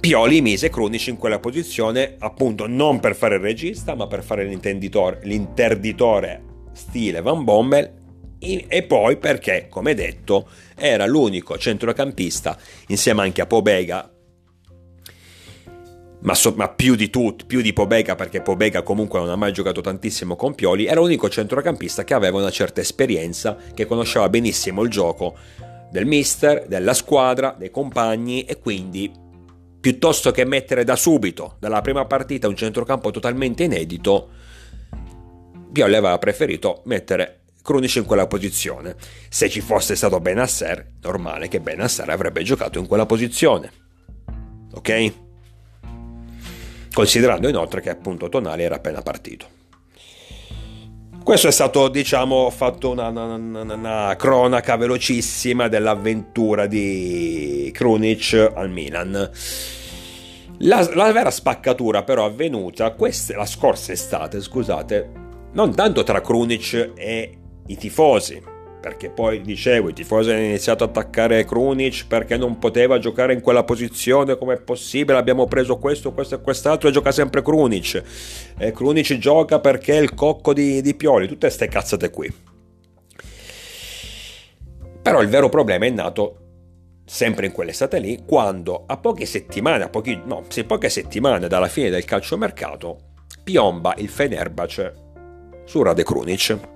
Pioli 0.00 0.40
mise 0.40 0.68
Cronici 0.68 1.10
in 1.10 1.16
quella 1.16 1.40
posizione 1.40 2.14
appunto 2.18 2.66
non 2.68 3.00
per 3.00 3.16
fare 3.16 3.36
il 3.36 3.40
regista 3.40 3.94
ma 3.94 4.06
per 4.06 4.22
fare 4.22 4.44
l'interditore, 4.44 5.20
l'interditore 5.22 6.42
stile 6.72 7.20
Van 7.22 7.42
Bommel 7.42 8.04
e 8.38 8.82
poi 8.82 9.16
perché, 9.16 9.66
come 9.68 9.94
detto, 9.94 10.48
era 10.76 11.06
l'unico 11.06 11.56
centrocampista 11.56 12.56
insieme 12.88 13.22
anche 13.22 13.40
a 13.40 13.46
Pobega. 13.46 14.10
Ma, 16.18 16.34
so, 16.34 16.52
ma, 16.56 16.68
più 16.68 16.96
di 16.96 17.08
tutti, 17.08 17.44
più 17.44 17.60
di 17.60 17.72
Pobega, 17.72 18.14
perché 18.14 18.40
Pobega 18.40 18.82
comunque 18.82 19.20
non 19.20 19.28
ha 19.28 19.36
mai 19.36 19.52
giocato 19.52 19.80
tantissimo 19.80 20.34
con 20.34 20.54
Pioli, 20.54 20.86
era 20.86 21.00
l'unico 21.00 21.28
centrocampista 21.28 22.04
che 22.04 22.14
aveva 22.14 22.38
una 22.38 22.50
certa 22.50 22.80
esperienza, 22.80 23.56
che 23.74 23.86
conosceva 23.86 24.28
benissimo 24.28 24.82
il 24.82 24.90
gioco 24.90 25.36
del 25.90 26.04
mister, 26.04 26.66
della 26.66 26.94
squadra, 26.94 27.54
dei 27.56 27.70
compagni 27.70 28.44
e 28.44 28.58
quindi 28.58 29.10
piuttosto 29.80 30.32
che 30.32 30.44
mettere 30.44 30.82
da 30.82 30.96
subito, 30.96 31.56
dalla 31.60 31.80
prima 31.80 32.04
partita, 32.06 32.48
un 32.48 32.56
centrocampo 32.56 33.12
totalmente 33.12 33.62
inedito, 33.62 34.30
Pioli 35.70 35.94
aveva 35.94 36.18
preferito 36.18 36.82
mettere 36.86 37.42
Krunic 37.66 37.96
in 37.96 38.04
quella 38.04 38.28
posizione. 38.28 38.94
Se 39.28 39.50
ci 39.50 39.60
fosse 39.60 39.96
stato 39.96 40.20
Benasser, 40.20 40.92
normale 41.02 41.48
che 41.48 41.58
Benasser 41.58 42.08
avrebbe 42.08 42.44
giocato 42.44 42.78
in 42.78 42.86
quella 42.86 43.06
posizione. 43.06 43.70
Ok? 44.72 45.12
Considerando 46.94 47.48
inoltre 47.48 47.80
che 47.80 47.90
appunto 47.90 48.28
Tonali 48.28 48.62
era 48.62 48.76
appena 48.76 49.02
partito. 49.02 49.46
Questo 51.24 51.48
è 51.48 51.50
stato, 51.50 51.88
diciamo, 51.88 52.48
fatto 52.50 52.90
una, 52.90 53.08
una, 53.08 53.34
una, 53.34 53.74
una, 53.74 54.14
cronaca 54.16 54.76
velocissima 54.76 55.66
dell'avventura 55.66 56.66
di 56.66 57.68
Krunic 57.74 58.52
al 58.54 58.70
Milan. 58.70 59.28
La, 60.58 60.88
la 60.94 61.10
vera 61.10 61.32
spaccatura 61.32 62.04
però 62.04 62.26
avvenuta 62.26 62.92
questa, 62.92 63.36
la 63.36 63.44
scorsa 63.44 63.90
estate, 63.90 64.40
scusate, 64.40 65.10
non 65.54 65.74
tanto 65.74 66.04
tra 66.04 66.20
Krunic 66.20 66.92
e 66.94 67.38
i 67.66 67.76
tifosi, 67.76 68.54
perché 68.86 69.10
poi 69.10 69.40
dicevo 69.40 69.88
i 69.88 69.92
tifosi 69.92 70.30
hanno 70.30 70.42
iniziato 70.42 70.84
ad 70.84 70.90
attaccare 70.90 71.44
Krunic 71.44 72.06
perché 72.06 72.36
non 72.36 72.58
poteva 72.60 73.00
giocare 73.00 73.32
in 73.32 73.40
quella 73.40 73.64
posizione 73.64 74.38
come 74.38 74.54
è 74.54 74.60
possibile? 74.60 75.18
Abbiamo 75.18 75.46
preso 75.46 75.76
questo, 75.78 76.12
questo 76.12 76.36
e 76.36 76.40
quest'altro 76.40 76.88
e 76.88 76.92
gioca 76.92 77.10
sempre 77.10 77.42
Krunic 77.42 78.02
e 78.56 78.70
Krunic 78.70 79.18
gioca 79.18 79.58
perché 79.58 79.98
è 79.98 80.00
il 80.00 80.14
cocco 80.14 80.52
di, 80.52 80.80
di 80.82 80.94
Pioli 80.94 81.26
tutte 81.26 81.46
queste 81.48 81.66
cazzate 81.66 82.10
qui. 82.10 82.32
Però 85.02 85.20
il 85.20 85.28
vero 85.28 85.48
problema 85.48 85.86
è 85.86 85.90
nato 85.90 86.36
sempre 87.04 87.46
in 87.46 87.52
quell'estate 87.52 87.98
lì 87.98 88.22
quando 88.24 88.84
a 88.86 88.96
poche 88.98 89.26
settimane 89.26 89.82
a 89.82 89.88
pochi, 89.88 90.20
no, 90.24 90.44
sì, 90.46 90.62
poche 90.62 90.90
settimane 90.90 91.48
dalla 91.48 91.68
fine 91.68 91.90
del 91.90 92.04
calciomercato 92.04 92.98
piomba 93.42 93.94
il 93.98 94.08
Fenerbahce 94.08 94.94
su 95.64 95.82
Rade 95.82 96.04
Krunic 96.04 96.74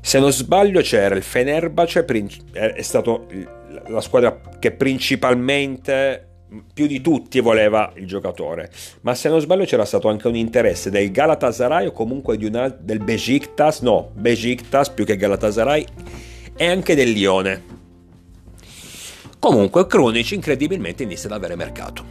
se 0.00 0.18
non 0.18 0.32
sbaglio 0.32 0.80
c'era 0.80 1.14
il 1.14 1.22
Fenerbahce, 1.22 2.04
è 2.52 2.82
stato 2.82 3.26
la 3.86 4.00
squadra 4.00 4.40
che 4.58 4.72
principalmente 4.72 6.26
più 6.72 6.86
di 6.86 7.00
tutti 7.00 7.38
voleva 7.40 7.92
il 7.94 8.06
giocatore, 8.06 8.70
ma 9.02 9.14
se 9.14 9.28
non 9.28 9.40
sbaglio 9.40 9.64
c'era 9.64 9.84
stato 9.84 10.08
anche 10.08 10.26
un 10.26 10.34
interesse 10.34 10.90
del 10.90 11.10
Galatasaray 11.10 11.86
o 11.86 11.92
comunque 11.92 12.36
una, 12.42 12.68
del 12.68 12.98
Besiktas, 12.98 13.80
no, 13.80 14.10
Besiktas 14.14 14.90
più 14.90 15.04
che 15.04 15.16
Galatasaray 15.16 15.84
e 16.56 16.66
anche 16.66 16.94
del 16.94 17.10
Lione. 17.10 17.78
Comunque 19.38 19.86
Krunic 19.86 20.32
incredibilmente 20.32 21.02
inizia 21.02 21.28
ad 21.28 21.36
avere 21.36 21.56
mercato. 21.56 22.04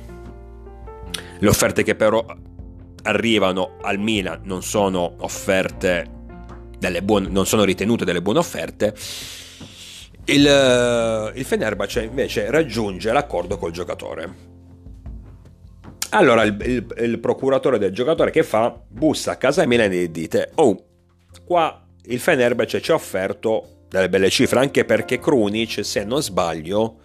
Le 1.39 1.48
offerte 1.48 1.84
che 1.84 1.96
però 1.96 2.25
arrivano 3.03 3.77
al 3.81 4.00
Milan 4.00 4.41
non 4.43 4.63
sono 4.63 5.15
offerte 5.19 6.17
buone, 7.01 7.27
non 7.29 7.45
sono 7.45 7.63
ritenute 7.63 8.05
delle 8.05 8.21
buone 8.21 8.39
offerte, 8.39 8.93
il, 10.25 10.48
eh, 10.48 11.31
il 11.39 11.45
Fenerbahce 11.45 12.03
invece 12.03 12.50
raggiunge 12.51 13.12
l'accordo 13.12 13.57
col 13.57 13.71
giocatore. 13.71 14.48
Allora 16.12 16.43
il, 16.43 16.57
il, 16.62 16.95
il, 17.05 17.19
procuratore 17.19 17.77
del 17.77 17.91
giocatore 17.91 18.31
che 18.31 18.43
fa? 18.43 18.79
Bussa 18.88 19.31
a 19.31 19.36
casa 19.36 19.65
Milan 19.65 19.91
e 19.91 20.09
dite, 20.09 20.51
oh, 20.55 20.86
qua 21.45 21.86
il 22.05 22.19
Fenerbahce 22.19 22.81
ci 22.81 22.91
ha 22.91 22.95
offerto 22.95 23.86
delle 23.89 24.09
belle 24.09 24.29
cifre, 24.29 24.59
anche 24.59 24.86
perché 24.86 25.19
Krunic, 25.19 25.86
se 25.86 26.03
non 26.03 26.21
sbaglio, 26.24 26.98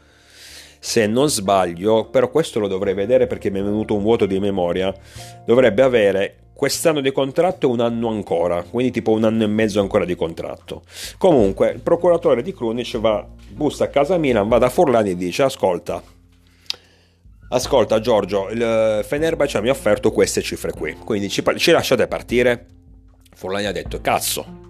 se 0.78 1.06
non 1.06 1.28
sbaglio, 1.30 2.08
però 2.10 2.30
questo 2.30 2.60
lo 2.60 2.68
dovrei 2.68 2.94
vedere 2.94 3.26
perché 3.26 3.50
mi 3.50 3.60
è 3.60 3.62
venuto 3.62 3.94
un 3.94 4.02
vuoto 4.02 4.26
di 4.26 4.38
memoria, 4.38 4.94
dovrebbe 5.46 5.82
avere 5.82 6.36
quest'anno 6.54 7.00
di 7.00 7.12
contratto 7.12 7.66
e 7.66 7.70
un 7.70 7.80
anno 7.80 8.08
ancora, 8.08 8.62
quindi 8.62 8.92
tipo 8.92 9.10
un 9.10 9.24
anno 9.24 9.42
e 9.42 9.46
mezzo 9.46 9.80
ancora 9.80 10.04
di 10.04 10.14
contratto. 10.14 10.82
Comunque, 11.18 11.70
il 11.70 11.80
procuratore 11.80 12.42
di 12.42 12.54
Krunic 12.54 12.98
va, 12.98 13.26
bussa 13.50 13.84
a 13.84 13.88
casa 13.88 14.16
Milan, 14.16 14.48
va 14.48 14.58
da 14.58 14.68
Forlani 14.68 15.10
e 15.10 15.16
dice, 15.16 15.42
ascolta, 15.42 16.02
ascolta 17.48 18.00
Giorgio, 18.00 18.48
il 18.50 19.04
Fenerbahce 19.04 19.60
mi 19.60 19.68
ha 19.68 19.72
offerto 19.72 20.12
queste 20.12 20.42
cifre 20.42 20.72
qui, 20.72 20.94
quindi 20.94 21.28
ci, 21.28 21.42
ci 21.56 21.72
lasciate 21.72 22.06
partire? 22.06 22.66
Forlani 23.34 23.66
ha 23.66 23.72
detto, 23.72 24.00
cazzo, 24.00 24.62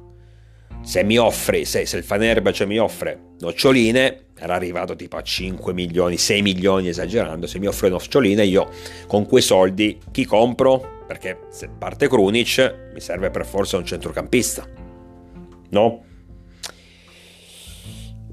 se 0.83 1.05
mi 1.05 1.19
offri, 1.19 1.65
se, 1.65 1.85
se 1.85 1.99
il 1.99 2.05
Fenerbahce 2.05 2.65
mi 2.67 2.79
offre 2.79 3.33
noccioline, 3.41 4.24
era 4.37 4.55
arrivato 4.55 4.97
tipo 4.97 5.17
a 5.17 5.23
5 5.23 5.73
milioni, 5.73 6.17
6 6.17 6.43
milioni 6.43 6.89
esagerando, 6.89 7.47
se 7.47 7.59
mi 7.59 7.67
offre 7.67 7.89
noccioline 7.89 8.45
io 8.45 8.69
con 9.07 9.27
quei 9.27 9.43
soldi 9.43 9.99
chi 10.11 10.25
compro? 10.25 10.95
perché 11.07 11.47
se 11.51 11.69
parte 11.69 12.09
Krunic 12.09 12.91
mi 12.93 13.01
serve 13.01 13.31
per 13.31 13.45
forza 13.45 13.77
un 13.77 13.85
centrocampista, 13.85 14.67
no? 15.71 16.05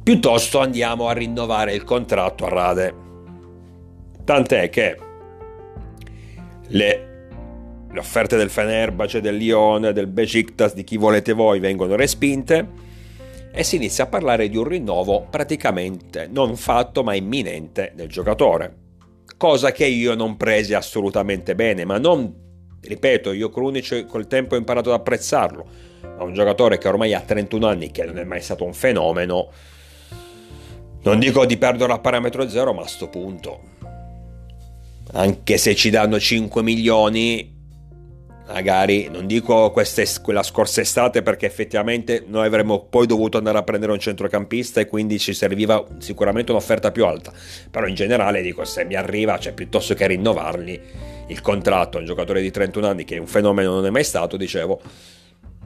Piuttosto 0.03 0.59
andiamo 0.59 1.07
a 1.07 1.13
rinnovare 1.13 1.73
il 1.73 1.83
contratto 1.83 2.45
a 2.45 2.49
Rade. 2.49 2.93
Tant'è 4.23 4.69
che 4.69 4.97
le, 6.67 7.27
le 7.91 7.99
offerte 7.99 8.35
del 8.35 8.49
Fenerbahce, 8.49 9.21
del 9.21 9.35
Lione, 9.35 9.93
del 9.93 10.07
Besiktas, 10.07 10.73
di 10.73 10.83
chi 10.83 10.97
volete 10.97 11.33
voi, 11.33 11.59
vengono 11.59 11.95
respinte 11.95 12.89
e 13.53 13.63
si 13.63 13.75
inizia 13.75 14.05
a 14.05 14.07
parlare 14.07 14.49
di 14.49 14.57
un 14.57 14.63
rinnovo 14.63 15.27
praticamente 15.29 16.27
non 16.31 16.55
fatto 16.55 17.03
ma 17.03 17.15
imminente 17.15 17.91
del 17.95 18.07
giocatore. 18.07 18.77
Cosa 19.37 19.71
che 19.71 19.85
io 19.85 20.15
non 20.15 20.37
presi 20.37 20.73
assolutamente 20.73 21.55
bene, 21.55 21.83
ma 21.83 21.97
non 21.97 22.33
ripeto, 22.81 23.31
io 23.31 23.49
Krunic 23.49 24.05
col 24.05 24.27
tempo 24.27 24.55
ho 24.55 24.57
imparato 24.57 24.93
ad 24.93 24.99
apprezzarlo, 24.99 25.65
ma 26.01 26.23
un 26.23 26.33
giocatore 26.33 26.77
che 26.77 26.87
ormai 26.87 27.13
ha 27.13 27.21
31 27.21 27.67
anni, 27.67 27.91
che 27.91 28.03
non 28.05 28.17
è 28.17 28.23
mai 28.23 28.41
stato 28.41 28.63
un 28.63 28.73
fenomeno, 28.73 29.49
non 31.03 31.19
dico 31.19 31.45
di 31.45 31.57
perdere 31.57 31.93
a 31.93 31.99
parametro 31.99 32.47
zero, 32.47 32.73
ma 32.73 32.81
a 32.81 32.87
sto 32.87 33.09
punto, 33.09 33.61
anche 35.13 35.57
se 35.57 35.75
ci 35.75 35.89
danno 35.89 36.19
5 36.19 36.61
milioni, 36.61 37.60
magari 38.51 39.09
non 39.11 39.27
dico 39.27 39.71
questa, 39.71 40.03
quella 40.21 40.43
scorsa 40.43 40.81
estate 40.81 41.21
perché 41.21 41.45
effettivamente 41.45 42.23
noi 42.27 42.45
avremmo 42.45 42.85
poi 42.89 43.07
dovuto 43.07 43.37
andare 43.37 43.57
a 43.57 43.63
prendere 43.63 43.91
un 43.91 43.99
centrocampista 43.99 44.81
e 44.81 44.87
quindi 44.87 45.19
ci 45.19 45.33
serviva 45.33 45.83
sicuramente 45.99 46.51
un'offerta 46.51 46.91
più 46.91 47.05
alta 47.05 47.31
però 47.69 47.87
in 47.87 47.95
generale 47.95 48.41
dico 48.41 48.65
se 48.65 48.85
mi 48.85 48.95
arriva 48.95 49.37
cioè 49.39 49.53
piuttosto 49.53 49.93
che 49.93 50.07
rinnovarli 50.07 51.09
il 51.31 51.41
contratto 51.41 51.97
a 51.97 52.01
un 52.01 52.05
giocatore 52.05 52.41
di 52.41 52.51
31 52.51 52.87
anni 52.87 53.03
che 53.05 53.17
un 53.17 53.25
fenomeno 53.25 53.73
non 53.73 53.85
è 53.85 53.89
mai 53.89 54.03
stato, 54.03 54.37
dicevo, 54.37 54.81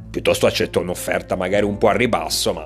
piuttosto 0.09 0.45
accetto 0.45 0.79
un'offerta 0.79 1.35
magari 1.35 1.65
un 1.65 1.77
po' 1.77 1.87
a 1.87 1.93
ribasso, 1.93 2.53
ma 2.53 2.65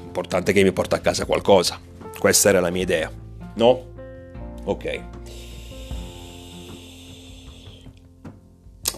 l'importante 0.00 0.50
è 0.50 0.54
che 0.54 0.62
mi 0.62 0.72
porta 0.72 0.96
a 0.96 1.00
casa 1.00 1.26
qualcosa. 1.26 1.78
Questa 2.18 2.48
era 2.48 2.60
la 2.60 2.70
mia 2.70 2.82
idea, 2.82 3.10
no? 3.54 3.92
Ok. 4.64 5.13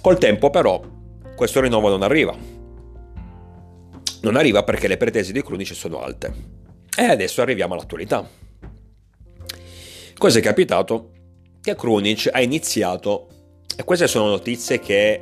Col 0.07 0.19
tempo 0.19 0.51
però 0.51 0.81
questo 1.35 1.61
rinnovo 1.61 1.89
non 1.89 2.03
arriva. 2.03 2.33
Non 4.21 4.37
arriva 4.37 4.63
perché 4.63 4.87
le 4.87 4.97
pretese 4.97 5.33
di 5.33 5.43
Krunic 5.43 5.75
sono 5.75 6.01
alte. 6.01 6.33
E 6.97 7.03
adesso 7.07 7.43
arriviamo 7.43 7.75
all'attualità. 7.75 8.25
Cosa 10.17 10.39
è 10.39 10.43
capitato? 10.43 11.11
che 11.61 11.75
Krunic 11.75 12.29
ha 12.31 12.41
iniziato, 12.41 13.27
e 13.77 13.83
queste 13.83 14.07
sono 14.07 14.29
notizie 14.29 14.79
che 14.79 15.21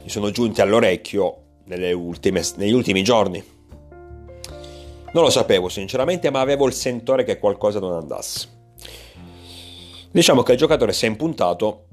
mi 0.00 0.08
sono 0.08 0.30
giunte 0.30 0.62
all'orecchio 0.62 1.38
ultime, 1.92 2.42
negli 2.58 2.74
ultimi 2.74 3.02
giorni. 3.02 3.42
Non 5.12 5.24
lo 5.24 5.30
sapevo 5.30 5.68
sinceramente, 5.68 6.30
ma 6.30 6.38
avevo 6.38 6.68
il 6.68 6.74
sentore 6.74 7.24
che 7.24 7.40
qualcosa 7.40 7.80
non 7.80 7.94
andasse. 7.94 8.48
Diciamo 10.12 10.44
che 10.44 10.52
il 10.52 10.58
giocatore 10.58 10.92
si 10.92 11.06
è 11.06 11.08
impuntato 11.08 11.86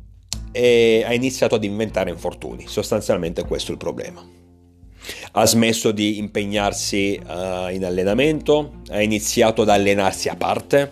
e 0.52 1.04
ha 1.06 1.14
iniziato 1.14 1.56
ad 1.56 1.64
inventare 1.64 2.10
infortuni, 2.10 2.66
sostanzialmente 2.68 3.46
questo 3.46 3.70
è 3.70 3.74
il 3.74 3.80
problema. 3.80 4.26
Ha 5.32 5.46
smesso 5.46 5.92
di 5.92 6.18
impegnarsi 6.18 7.20
uh, 7.22 7.72
in 7.74 7.84
allenamento, 7.86 8.82
ha 8.90 9.02
iniziato 9.02 9.64
ad 9.64 9.70
allenarsi 9.70 10.30
a 10.30 10.36
parte, 10.36 10.92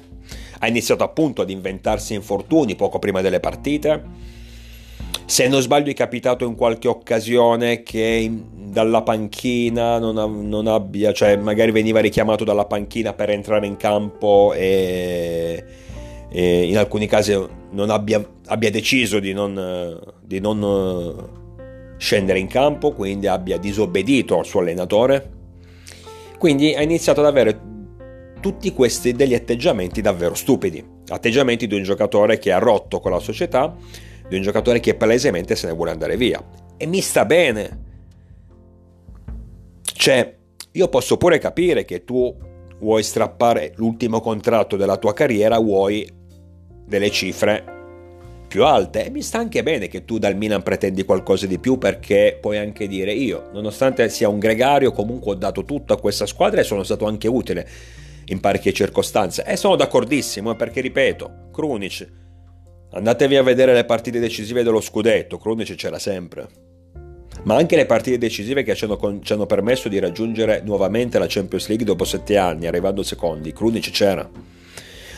ha 0.60 0.67
iniziato 0.67 1.04
appunto 1.04 1.41
ad 1.41 1.50
inventarsi 1.50 2.13
infortuni 2.13 2.76
poco 2.76 3.00
prima 3.00 3.22
delle 3.22 3.39
partite. 3.39 4.26
Se 5.26 5.48
non 5.48 5.62
sbaglio 5.62 5.91
è 5.91 5.93
capitato 5.93 6.46
in 6.46 6.56
qualche 6.56 6.88
occasione 6.88 7.84
che 7.84 8.32
dalla 8.78 9.02
panchina 9.02 10.00
non, 10.00 10.48
non, 10.48 10.67
abbia, 10.67 11.12
cioè 11.12 11.36
magari 11.36 11.72
veniva 11.72 12.00
richiamato 12.00 12.43
dalla 12.43 12.65
panchina 12.65 13.13
per 13.13 13.32
entrare 13.32 13.67
in 13.67 13.76
campo 13.76 14.54
e, 14.56 15.63
e 16.29 16.67
in 16.67 16.77
alcuni 16.77 17.07
casi 17.07 17.33
abbia, 17.33 18.25
abbia 18.45 18.71
deciso 18.71 19.19
di 19.19 19.33
non, 19.33 19.99
di 20.21 20.39
non 20.39 21.95
scendere 21.97 22.39
in 22.39 22.47
campo, 22.47 22.91
quindi 22.93 23.27
abbia 23.27 23.57
disobbedito 23.57 24.37
al 24.37 24.45
suo 24.45 24.59
allenatore. 24.59 25.31
Quindi 26.37 26.75
ha 26.75 26.81
iniziato 26.81 27.21
ad 27.21 27.27
avere 27.27 27.59
tutti 28.39 28.71
questi 28.71 29.13
degli 29.13 29.33
atteggiamenti 29.33 30.01
davvero 30.01 30.35
stupidi. 30.35 30.83
atteggiamenti 31.09 31.67
di 31.67 31.75
un 31.75 31.83
giocatore 31.83 32.37
che 32.37 32.51
ha 32.51 32.59
rotto 32.59 32.99
con 32.99 33.11
la 33.11 33.19
società, 33.19 33.75
di 34.27 34.35
un 34.35 34.41
giocatore 34.41 34.79
che 34.79 34.95
palesemente 34.95 35.55
se 35.55 35.67
ne 35.67 35.73
vuole 35.73 35.91
andare 35.91 36.17
via. 36.17 36.43
E 36.77 36.85
mi 36.85 37.01
sta 37.01 37.25
bene. 37.25 37.85
Cioè, 39.81 40.35
io 40.71 40.87
posso 40.89 41.17
pure 41.17 41.39
capire 41.39 41.85
che 41.85 42.03
tu 42.03 42.35
vuoi 42.79 43.01
strappare 43.01 43.73
l'ultimo 43.77 44.19
contratto 44.19 44.75
della 44.75 44.97
tua 44.97 45.13
carriera, 45.13 45.57
vuoi 45.57 46.07
delle 46.88 47.12
cifre 47.12 47.76
più 48.47 48.63
alte 48.63 49.06
e 49.06 49.10
mi 49.10 49.21
sta 49.21 49.39
anche 49.39 49.62
bene 49.62 49.88
che 49.88 50.06
tu 50.06 50.17
dal 50.17 50.36
Milan 50.36 50.63
pretendi 50.63 51.04
qualcosa 51.04 51.45
di 51.45 51.60
più 51.60 51.78
perché 51.78 52.38
puoi 52.39 52.58
anche 52.58 52.88
dire 52.88 53.12
io, 53.12 53.50
nonostante 53.52 54.08
sia 54.10 54.30
un 54.30 54.39
gregario, 54.39 54.93
comunque 54.93 55.34
ho 55.34 55.36
dato 55.36 55.65
tutto 55.65 55.93
a 55.93 56.00
questa 56.00 56.26
squadra 56.26 56.62
e 56.62 56.63
sono 56.63 56.84
stato 56.84 57.06
anche 57.06 57.28
utile 57.28 57.67
in 58.28 58.39
parecchie 58.39 58.73
circostanze. 58.73 59.43
E 59.45 59.58
sono 59.58 59.76
d'accordissimo, 59.76 60.52
eh, 60.52 60.56
perché 60.56 60.82
ripeto, 60.82 61.50
Krunic, 61.52 62.08
andatevi 62.91 63.36
a 63.36 63.43
vedere 63.43 63.73
le 63.73 63.84
partite 63.84 64.19
decisive 64.19 64.63
dello 64.63 64.82
scudetto, 64.82 65.38
Krunic 65.38 65.76
c'era 65.76 66.00
sempre. 66.00 66.47
Ma 67.43 67.56
anche 67.56 67.76
le 67.76 67.86
partite 67.86 68.17
decisive 68.17 68.63
che 68.63 68.76
ci 68.76 68.86
hanno, 68.86 69.19
ci 69.21 69.34
hanno 69.34 69.45
permesso 69.45 69.89
di 69.89 70.00
raggiungere 70.00 70.62
nuovamente 70.65 71.19
la 71.19 71.28
Champions 71.28 71.67
League 71.67 71.86
dopo 71.86 72.06
sette 72.06 72.38
anni, 72.38 72.65
arrivando 72.65 73.04
secondi, 73.04 73.54
Krunic 73.54 73.91
c'era. 73.91 74.57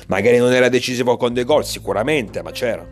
Magari 0.10 0.38
non 0.38 0.52
era 0.52 0.70
decisivo 0.70 1.18
con 1.18 1.34
dei 1.34 1.44
gol, 1.44 1.64
sicuramente, 1.64 2.42
ma 2.42 2.50
c'era. 2.50 2.86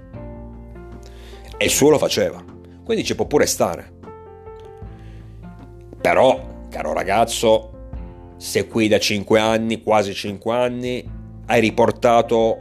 E 1.58 1.66
il 1.66 1.72
suo 1.72 1.90
lo 1.90 1.98
faceva. 1.98 2.44
Quindi 2.86 3.04
ci 3.04 3.16
può 3.16 3.26
pure 3.26 3.48
stare. 3.48 3.92
Però, 6.00 6.66
caro 6.70 6.94
ragazzo, 6.94 7.90
se 8.38 8.68
qui 8.68 8.88
da 8.88 9.00
5 9.00 9.40
anni, 9.40 9.82
quasi 9.82 10.14
5 10.14 10.54
anni, 10.54 11.10
hai 11.48 11.60
riportato 11.60 12.58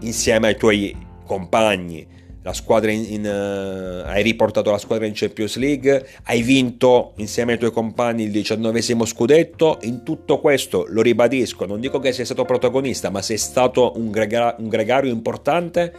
insieme 0.00 0.48
ai 0.48 0.56
tuoi 0.56 0.96
compagni 1.24 2.06
la 2.44 2.52
squadra 2.52 2.90
in, 2.90 3.06
in 3.08 3.24
uh, 3.24 4.06
hai 4.06 4.22
riportato 4.22 4.70
la 4.70 4.76
squadra 4.76 5.06
in 5.06 5.12
Champions 5.14 5.56
League, 5.56 6.06
hai 6.24 6.42
vinto 6.42 7.14
insieme 7.16 7.52
ai 7.52 7.58
tuoi 7.58 7.72
compagni 7.72 8.24
il 8.24 8.30
diciannovesimo 8.30 9.06
scudetto, 9.06 9.78
in 9.82 10.02
tutto 10.02 10.40
questo 10.40 10.84
lo 10.86 11.00
ribadisco, 11.00 11.64
non 11.64 11.80
dico 11.80 11.98
che 12.00 12.12
sei 12.12 12.26
stato 12.26 12.44
protagonista, 12.44 13.08
ma 13.08 13.22
sei 13.22 13.38
stato 13.38 13.94
un, 13.96 14.10
grega- 14.10 14.56
un 14.58 14.68
gregario 14.68 15.10
importante 15.10 15.92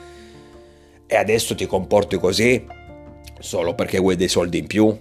e 1.08 1.16
adesso 1.16 1.56
ti 1.56 1.66
comporti 1.66 2.18
così 2.18 2.64
solo 3.40 3.74
perché 3.74 3.98
vuoi 3.98 4.16
dei 4.16 4.28
soldi 4.28 4.60
in 4.60 4.68
più? 4.68 4.96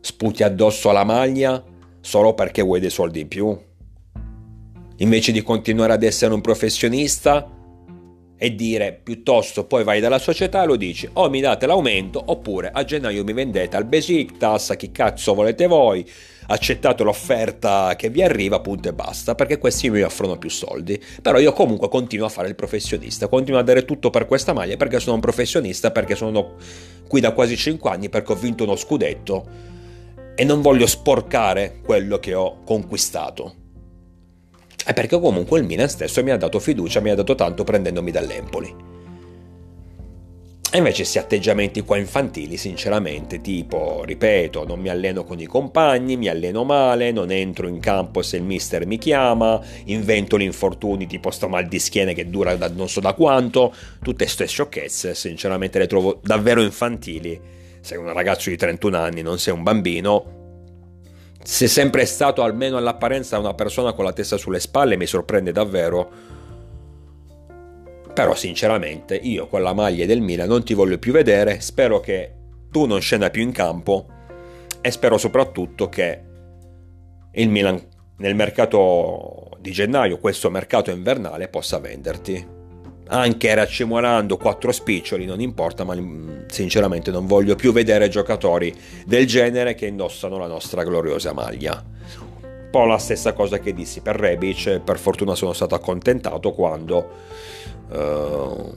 Sputi 0.00 0.42
addosso 0.42 0.88
alla 0.88 1.04
maglia 1.04 1.62
solo 2.00 2.32
perché 2.32 2.62
vuoi 2.62 2.80
dei 2.80 2.90
soldi 2.90 3.20
in 3.20 3.28
più. 3.28 3.56
Invece 4.96 5.32
di 5.32 5.42
continuare 5.42 5.92
ad 5.92 6.02
essere 6.02 6.32
un 6.32 6.40
professionista 6.40 7.46
e 8.42 8.56
dire 8.56 8.98
piuttosto 9.00 9.66
poi 9.66 9.84
vai 9.84 10.00
dalla 10.00 10.18
società 10.18 10.64
e 10.64 10.66
lo 10.66 10.74
dici 10.74 11.08
o 11.12 11.30
mi 11.30 11.40
date 11.40 11.64
l'aumento 11.64 12.20
oppure 12.26 12.72
a 12.74 12.82
gennaio 12.82 13.22
mi 13.22 13.32
vendete 13.32 13.76
al 13.76 13.84
Besiktas, 13.84 14.70
a 14.70 14.74
chi 14.74 14.90
cazzo 14.90 15.32
volete 15.32 15.68
voi, 15.68 16.04
accettate 16.48 17.04
l'offerta 17.04 17.94
che 17.94 18.10
vi 18.10 18.20
arriva, 18.20 18.58
punto 18.58 18.88
e 18.88 18.92
basta, 18.92 19.36
perché 19.36 19.58
questi 19.58 19.90
mi 19.90 20.02
offrono 20.02 20.38
più 20.38 20.50
soldi. 20.50 21.00
Però 21.22 21.38
io 21.38 21.52
comunque 21.52 21.88
continuo 21.88 22.26
a 22.26 22.30
fare 22.30 22.48
il 22.48 22.56
professionista, 22.56 23.28
continuo 23.28 23.60
a 23.60 23.62
dare 23.62 23.84
tutto 23.84 24.10
per 24.10 24.26
questa 24.26 24.52
maglia 24.52 24.76
perché 24.76 24.98
sono 24.98 25.14
un 25.14 25.20
professionista, 25.20 25.92
perché 25.92 26.16
sono 26.16 26.56
qui 27.06 27.20
da 27.20 27.30
quasi 27.30 27.56
5 27.56 27.90
anni, 27.90 28.08
perché 28.08 28.32
ho 28.32 28.34
vinto 28.34 28.64
uno 28.64 28.74
scudetto 28.74 29.46
e 30.34 30.42
non 30.42 30.62
voglio 30.62 30.88
sporcare 30.88 31.78
quello 31.84 32.18
che 32.18 32.34
ho 32.34 32.64
conquistato. 32.64 33.61
È 34.84 34.92
perché 34.92 35.18
comunque 35.18 35.60
il 35.60 35.64
Milan 35.64 35.88
stesso 35.88 36.22
mi 36.22 36.30
ha 36.30 36.36
dato 36.36 36.58
fiducia, 36.58 37.00
mi 37.00 37.10
ha 37.10 37.14
dato 37.14 37.34
tanto 37.34 37.64
prendendomi 37.64 38.10
dall'Empoli. 38.10 38.74
E 40.74 40.78
invece 40.78 41.02
questi 41.02 41.18
atteggiamenti 41.18 41.82
qua 41.82 41.98
infantili, 41.98 42.56
sinceramente, 42.56 43.42
tipo, 43.42 44.04
ripeto, 44.04 44.64
non 44.66 44.80
mi 44.80 44.88
alleno 44.88 45.22
con 45.22 45.38
i 45.38 45.44
compagni, 45.44 46.16
mi 46.16 46.28
alleno 46.28 46.64
male, 46.64 47.12
non 47.12 47.30
entro 47.30 47.68
in 47.68 47.78
campo 47.78 48.22
se 48.22 48.38
il 48.38 48.42
mister 48.42 48.86
mi 48.86 48.96
chiama, 48.96 49.60
invento 49.84 50.38
gli 50.38 50.42
infortuni 50.42 51.06
tipo 51.06 51.30
sto 51.30 51.48
mal 51.48 51.66
di 51.68 51.78
schiena 51.78 52.12
che 52.12 52.30
dura 52.30 52.56
da 52.56 52.70
non 52.70 52.88
so 52.88 53.00
da 53.00 53.12
quanto, 53.12 53.74
tutte 54.02 54.24
queste 54.24 54.46
sciocchezze, 54.46 55.14
sinceramente 55.14 55.78
le 55.78 55.86
trovo 55.86 56.18
davvero 56.22 56.62
infantili 56.62 57.60
sei 57.82 57.98
un 57.98 58.12
ragazzo 58.12 58.48
di 58.48 58.56
31 58.56 58.96
anni, 58.96 59.22
non 59.22 59.38
sei 59.38 59.52
un 59.52 59.62
bambino, 59.62 60.41
sei 61.42 61.68
sempre 61.68 62.06
stato 62.06 62.42
almeno 62.42 62.76
all'apparenza 62.76 63.38
una 63.38 63.54
persona 63.54 63.92
con 63.92 64.04
la 64.04 64.12
testa 64.12 64.36
sulle 64.36 64.60
spalle, 64.60 64.96
mi 64.96 65.06
sorprende 65.06 65.52
davvero. 65.52 66.10
Però 68.12 68.34
sinceramente 68.34 69.16
io 69.16 69.46
con 69.46 69.62
la 69.62 69.72
maglia 69.72 70.06
del 70.06 70.20
Milan 70.20 70.48
non 70.48 70.64
ti 70.64 70.74
voglio 70.74 70.98
più 70.98 71.12
vedere, 71.12 71.60
spero 71.60 72.00
che 72.00 72.34
tu 72.70 72.86
non 72.86 73.00
scenda 73.00 73.30
più 73.30 73.42
in 73.42 73.52
campo. 73.52 74.06
E 74.80 74.90
spero 74.90 75.18
soprattutto 75.18 75.88
che 75.88 76.22
il 77.32 77.48
Milan 77.48 77.80
nel 78.16 78.34
mercato 78.34 79.50
di 79.60 79.72
gennaio, 79.72 80.18
questo 80.18 80.50
mercato 80.50 80.90
invernale, 80.90 81.48
possa 81.48 81.78
venderti 81.78 82.60
anche 83.08 83.54
racimolando 83.54 84.36
quattro 84.36 84.72
spiccioli, 84.72 85.24
non 85.24 85.40
importa, 85.40 85.84
ma 85.84 85.94
mm, 85.94 86.44
sinceramente 86.46 87.10
non 87.10 87.26
voglio 87.26 87.54
più 87.54 87.72
vedere 87.72 88.08
giocatori 88.08 88.74
del 89.06 89.26
genere 89.26 89.74
che 89.74 89.86
indossano 89.86 90.38
la 90.38 90.46
nostra 90.46 90.82
gloriosa 90.82 91.32
maglia. 91.32 91.82
Un 92.42 92.68
po' 92.70 92.84
la 92.84 92.98
stessa 92.98 93.32
cosa 93.34 93.58
che 93.58 93.74
dissi 93.74 94.00
per 94.00 94.16
Rebic, 94.16 94.80
per 94.80 94.98
fortuna 94.98 95.34
sono 95.34 95.52
stato 95.52 95.74
accontentato 95.74 96.52
quando 96.52 97.10
uh, 97.90 98.72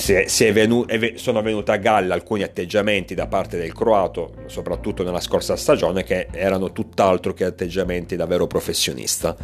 se, 0.00 0.28
se 0.28 0.52
venu, 0.52 0.86
sono 1.16 1.42
venuti 1.42 1.70
a 1.70 1.76
galla 1.76 2.14
alcuni 2.14 2.42
atteggiamenti 2.42 3.14
da 3.14 3.26
parte 3.26 3.58
del 3.58 3.74
croato, 3.74 4.32
soprattutto 4.46 5.02
nella 5.02 5.20
scorsa 5.20 5.56
stagione, 5.56 6.04
che 6.04 6.28
erano 6.32 6.72
tutt'altro 6.72 7.34
che 7.34 7.44
atteggiamenti 7.44 8.16
davvero 8.16 8.46
professionista. 8.46 9.36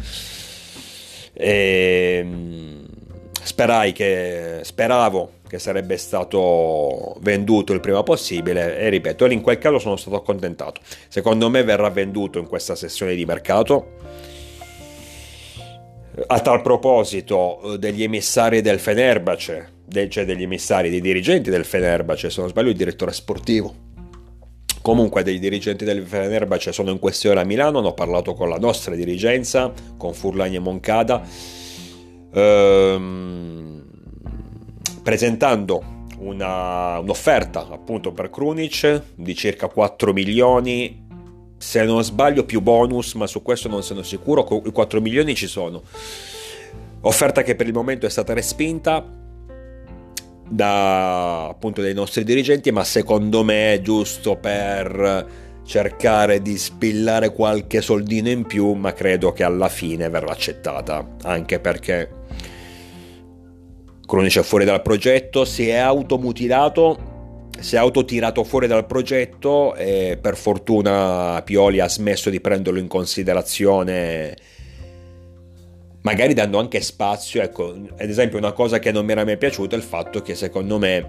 E, 1.39 2.17
ehm, 2.19 2.85
sperai 3.43 3.93
che, 3.93 4.59
speravo 4.63 5.31
che 5.47 5.59
sarebbe 5.59 5.97
stato 5.97 7.15
venduto 7.21 7.73
il 7.73 7.79
prima 7.79 8.03
possibile 8.03 8.77
e 8.77 8.89
ripeto, 8.89 9.25
in 9.27 9.41
quel 9.41 9.57
caso 9.57 9.79
sono 9.79 9.95
stato 9.95 10.15
accontentato. 10.15 10.81
Secondo 11.07 11.49
me 11.49 11.63
verrà 11.63 11.89
venduto 11.89 12.39
in 12.39 12.47
questa 12.47 12.75
sessione 12.75 13.15
di 13.15 13.25
mercato. 13.25 13.95
A 16.25 16.39
tal 16.39 16.61
proposito, 16.61 17.73
eh, 17.73 17.77
degli 17.77 18.03
emissari 18.03 18.61
del 18.61 18.79
Fenerbahce, 18.79 19.69
cioè 20.09 20.25
degli 20.25 20.41
emissari, 20.41 20.89
dei 20.89 20.99
dirigenti 20.99 21.49
del 21.51 21.63
Fenerbahce, 21.63 22.29
se 22.31 22.41
non 22.41 22.49
sbaglio 22.49 22.69
il 22.69 22.75
direttore 22.75 23.13
sportivo, 23.13 23.86
Comunque 24.81 25.23
dei 25.23 25.39
dirigenti 25.39 25.83
del 25.83 26.05
Fenerbahce 26.05 26.71
sono 26.71 26.91
in 26.91 26.99
questione 26.99 27.41
a 27.41 27.43
Milano, 27.43 27.79
hanno 27.79 27.93
parlato 27.93 28.33
con 28.33 28.49
la 28.49 28.57
nostra 28.57 28.95
dirigenza, 28.95 29.71
con 29.97 30.13
Furlani 30.13 30.55
e 30.55 30.59
Moncada, 30.59 31.21
ehm, 32.33 33.83
presentando 35.03 36.05
una, 36.19 36.99
un'offerta 36.99 37.67
appunto 37.69 38.11
per 38.11 38.29
Krunic 38.29 39.03
di 39.15 39.35
circa 39.35 39.67
4 39.67 40.13
milioni, 40.13 41.05
se 41.57 41.83
non 41.83 42.03
sbaglio 42.03 42.45
più 42.45 42.61
bonus, 42.61 43.13
ma 43.15 43.27
su 43.27 43.41
questo 43.41 43.67
non 43.67 43.83
sono 43.83 44.03
sicuro, 44.03 44.61
i 44.65 44.71
4 44.71 45.01
milioni 45.01 45.35
ci 45.35 45.47
sono. 45.47 45.81
Offerta 47.01 47.43
che 47.43 47.55
per 47.55 47.67
il 47.67 47.73
momento 47.73 48.05
è 48.05 48.09
stata 48.09 48.33
respinta, 48.33 49.05
da 50.49 51.47
appunto 51.47 51.81
dai 51.81 51.93
nostri 51.93 52.23
dirigenti, 52.23 52.71
ma 52.71 52.83
secondo 52.83 53.43
me 53.43 53.73
è 53.73 53.81
giusto 53.81 54.35
per 54.35 55.45
cercare 55.65 56.41
di 56.41 56.57
spillare 56.57 57.31
qualche 57.33 57.81
soldino 57.81 58.29
in 58.29 58.45
più, 58.45 58.71
ma 58.73 58.93
credo 58.93 59.33
che 59.33 59.43
alla 59.43 59.69
fine 59.69 60.09
verrà 60.09 60.31
accettata, 60.31 61.15
anche 61.23 61.59
perché 61.59 62.09
Cronic 64.05 64.39
è 64.39 64.43
fuori 64.43 64.63
dal 64.63 64.81
progetto, 64.81 65.43
si 65.43 65.67
è 65.67 65.75
automutilato, 65.75 67.49
si 67.59 67.75
è 67.75 67.77
autotirato 67.77 68.45
fuori 68.45 68.67
dal 68.67 68.85
progetto 68.85 69.75
e 69.75 70.17
per 70.21 70.37
fortuna 70.37 71.41
Pioli 71.43 71.81
ha 71.81 71.89
smesso 71.89 72.29
di 72.29 72.39
prenderlo 72.39 72.79
in 72.79 72.87
considerazione 72.87 74.35
magari 76.07 76.33
dando 76.33 76.57
anche 76.57 76.79
spazio, 76.79 77.41
ecco, 77.41 77.65
ad 77.67 78.09
esempio 78.09 78.37
una 78.37 78.53
cosa 78.53 78.79
che 78.79 78.93
non 78.93 79.05
mi 79.05 79.11
era 79.11 79.25
mai 79.25 79.37
piaciuta 79.37 79.75
è 79.75 79.77
il 79.77 79.83
fatto 79.83 80.21
che 80.21 80.35
secondo 80.35 80.77
me 80.77 81.05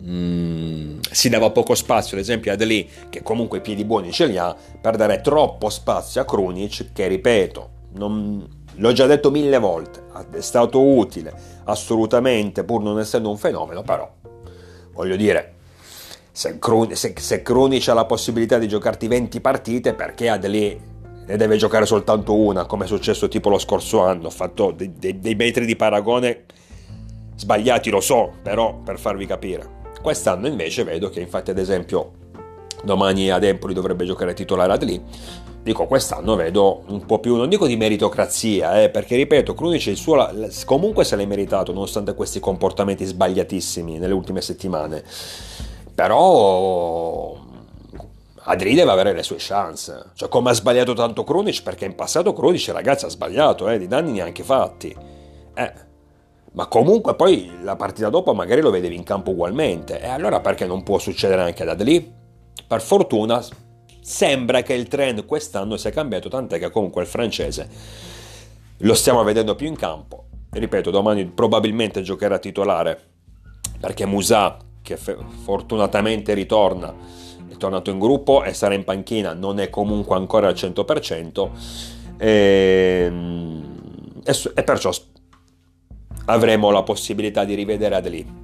mm, 0.00 0.98
si 1.10 1.28
dava 1.28 1.50
poco 1.50 1.74
spazio, 1.74 2.16
ad 2.16 2.22
esempio 2.22 2.52
ad 2.52 2.62
lì, 2.62 2.88
che 3.08 3.20
comunque 3.22 3.58
i 3.58 3.60
piedi 3.60 3.84
buoni 3.84 4.12
ce 4.12 4.26
li 4.26 4.38
ha, 4.38 4.54
per 4.80 4.94
dare 4.94 5.20
troppo 5.20 5.68
spazio 5.70 6.20
a 6.20 6.24
Krunic, 6.24 6.92
che 6.92 7.08
ripeto, 7.08 7.70
non, 7.94 8.48
l'ho 8.76 8.92
già 8.92 9.06
detto 9.06 9.32
mille 9.32 9.58
volte, 9.58 10.04
è 10.30 10.40
stato 10.40 10.80
utile, 10.80 11.34
assolutamente, 11.64 12.62
pur 12.62 12.82
non 12.82 13.00
essendo 13.00 13.28
un 13.28 13.38
fenomeno, 13.38 13.82
però, 13.82 14.08
voglio 14.92 15.16
dire, 15.16 15.54
se, 16.30 16.60
Krunic, 16.60 16.96
se, 16.96 17.12
se 17.18 17.42
Krunic 17.42 17.88
ha 17.88 17.94
la 17.94 18.04
possibilità 18.04 18.56
di 18.56 18.68
giocarti 18.68 19.08
20 19.08 19.40
partite, 19.40 19.94
perché 19.94 20.28
Adli 20.28 20.98
ne 21.30 21.36
deve 21.36 21.56
giocare 21.56 21.86
soltanto 21.86 22.34
una, 22.34 22.66
come 22.66 22.84
è 22.84 22.88
successo 22.88 23.28
tipo 23.28 23.48
lo 23.48 23.58
scorso 23.58 24.02
anno. 24.02 24.26
Ho 24.26 24.30
fatto 24.30 24.72
dei, 24.72 24.92
dei, 24.98 25.18
dei 25.20 25.34
metri 25.34 25.64
di 25.64 25.76
paragone 25.76 26.44
sbagliati, 27.36 27.88
lo 27.88 28.00
so, 28.00 28.32
però 28.42 28.74
per 28.84 28.98
farvi 28.98 29.26
capire. 29.26 29.78
Quest'anno 30.02 30.48
invece 30.48 30.82
vedo 30.82 31.08
che 31.08 31.20
infatti 31.20 31.50
ad 31.50 31.58
esempio 31.58 32.12
domani 32.82 33.30
ad 33.30 33.44
Empoli 33.44 33.74
dovrebbe 33.74 34.04
giocare 34.04 34.34
titolare 34.34 34.72
ad 34.72 34.82
lì. 34.82 35.00
Dico, 35.62 35.86
quest'anno 35.86 36.36
vedo 36.36 36.84
un 36.88 37.04
po' 37.04 37.18
più, 37.18 37.36
non 37.36 37.48
dico 37.48 37.66
di 37.66 37.76
meritocrazia, 37.76 38.82
eh, 38.82 38.88
perché 38.88 39.14
ripeto, 39.16 39.54
Krunic 39.54 39.86
il 39.86 39.96
suo, 39.96 40.26
comunque 40.64 41.04
se 41.04 41.16
l'è 41.16 41.26
meritato, 41.26 41.72
nonostante 41.72 42.14
questi 42.14 42.40
comportamenti 42.40 43.04
sbagliatissimi 43.04 43.98
nelle 43.98 44.14
ultime 44.14 44.40
settimane. 44.40 45.04
Però 45.94 47.36
Adri 48.42 48.74
deve 48.74 48.90
avere 48.90 49.12
le 49.12 49.22
sue 49.22 49.36
chance. 49.38 50.10
Cioè, 50.14 50.28
come 50.28 50.50
ha 50.50 50.54
sbagliato 50.54 50.94
tanto 50.94 51.24
Krunic, 51.24 51.62
perché 51.62 51.84
in 51.84 51.94
passato 51.94 52.32
Krunic, 52.32 52.68
ragazzi, 52.68 53.04
ha 53.04 53.08
sbagliato, 53.08 53.68
eh, 53.68 53.78
di 53.78 53.86
danni 53.86 54.12
neanche 54.12 54.42
fatti. 54.42 54.96
Eh, 55.54 55.72
ma 56.52 56.66
comunque 56.66 57.14
poi 57.14 57.52
la 57.62 57.76
partita 57.76 58.08
dopo 58.08 58.34
magari 58.34 58.60
lo 58.60 58.70
vedevi 58.70 58.96
in 58.96 59.04
campo 59.04 59.30
ugualmente. 59.30 60.00
E 60.00 60.08
allora 60.08 60.40
perché 60.40 60.66
non 60.66 60.82
può 60.82 60.98
succedere 60.98 61.42
anche 61.42 61.62
ad 61.62 61.68
Adli? 61.68 62.12
Per 62.66 62.80
fortuna 62.80 63.44
sembra 64.00 64.62
che 64.62 64.74
il 64.74 64.88
trend 64.88 65.26
quest'anno 65.26 65.76
sia 65.76 65.90
cambiato, 65.90 66.28
tant'è 66.28 66.58
che 66.58 66.70
comunque 66.70 67.02
il 67.02 67.08
francese 67.08 67.68
lo 68.78 68.94
stiamo 68.94 69.22
vedendo 69.22 69.54
più 69.54 69.66
in 69.66 69.76
campo. 69.76 70.24
Ripeto, 70.50 70.90
domani 70.90 71.26
probabilmente 71.26 72.02
giocherà 72.02 72.38
titolare 72.38 72.98
perché 73.78 74.04
Musa, 74.06 74.56
che 74.82 74.96
fortunatamente 74.96 76.34
ritorna, 76.34 76.92
tornato 77.60 77.90
in 77.90 77.98
gruppo 78.00 78.42
e 78.42 78.54
sarà 78.54 78.74
in 78.74 78.82
panchina, 78.82 79.34
non 79.34 79.60
è 79.60 79.70
comunque 79.70 80.16
ancora 80.16 80.48
al 80.48 80.54
100%. 80.54 81.50
E, 82.18 83.12
e 84.54 84.62
perciò 84.62 84.90
avremo 86.26 86.70
la 86.70 86.82
possibilità 86.82 87.44
di 87.44 87.54
rivedere 87.54 87.94
Adli. 87.94 88.38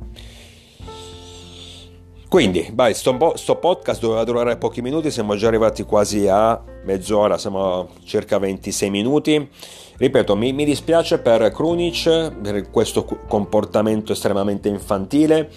Quindi, 2.28 2.68
vai, 2.72 2.92
sto, 2.92 3.32
sto, 3.36 3.56
podcast 3.56 4.00
doveva 4.00 4.24
durare 4.24 4.56
pochi 4.56 4.82
minuti, 4.82 5.10
siamo 5.10 5.36
già 5.36 5.46
arrivati 5.46 5.84
quasi 5.84 6.26
a 6.26 6.60
mezz'ora, 6.84 7.38
siamo 7.38 7.80
a 7.80 7.86
circa 8.04 8.38
26 8.38 8.90
minuti. 8.90 9.48
Ripeto, 9.96 10.36
mi, 10.36 10.52
mi 10.52 10.64
dispiace 10.64 11.18
per 11.20 11.50
Krunic, 11.52 12.32
per 12.42 12.68
questo 12.70 13.04
comportamento 13.04 14.12
estremamente 14.12 14.68
infantile, 14.68 15.50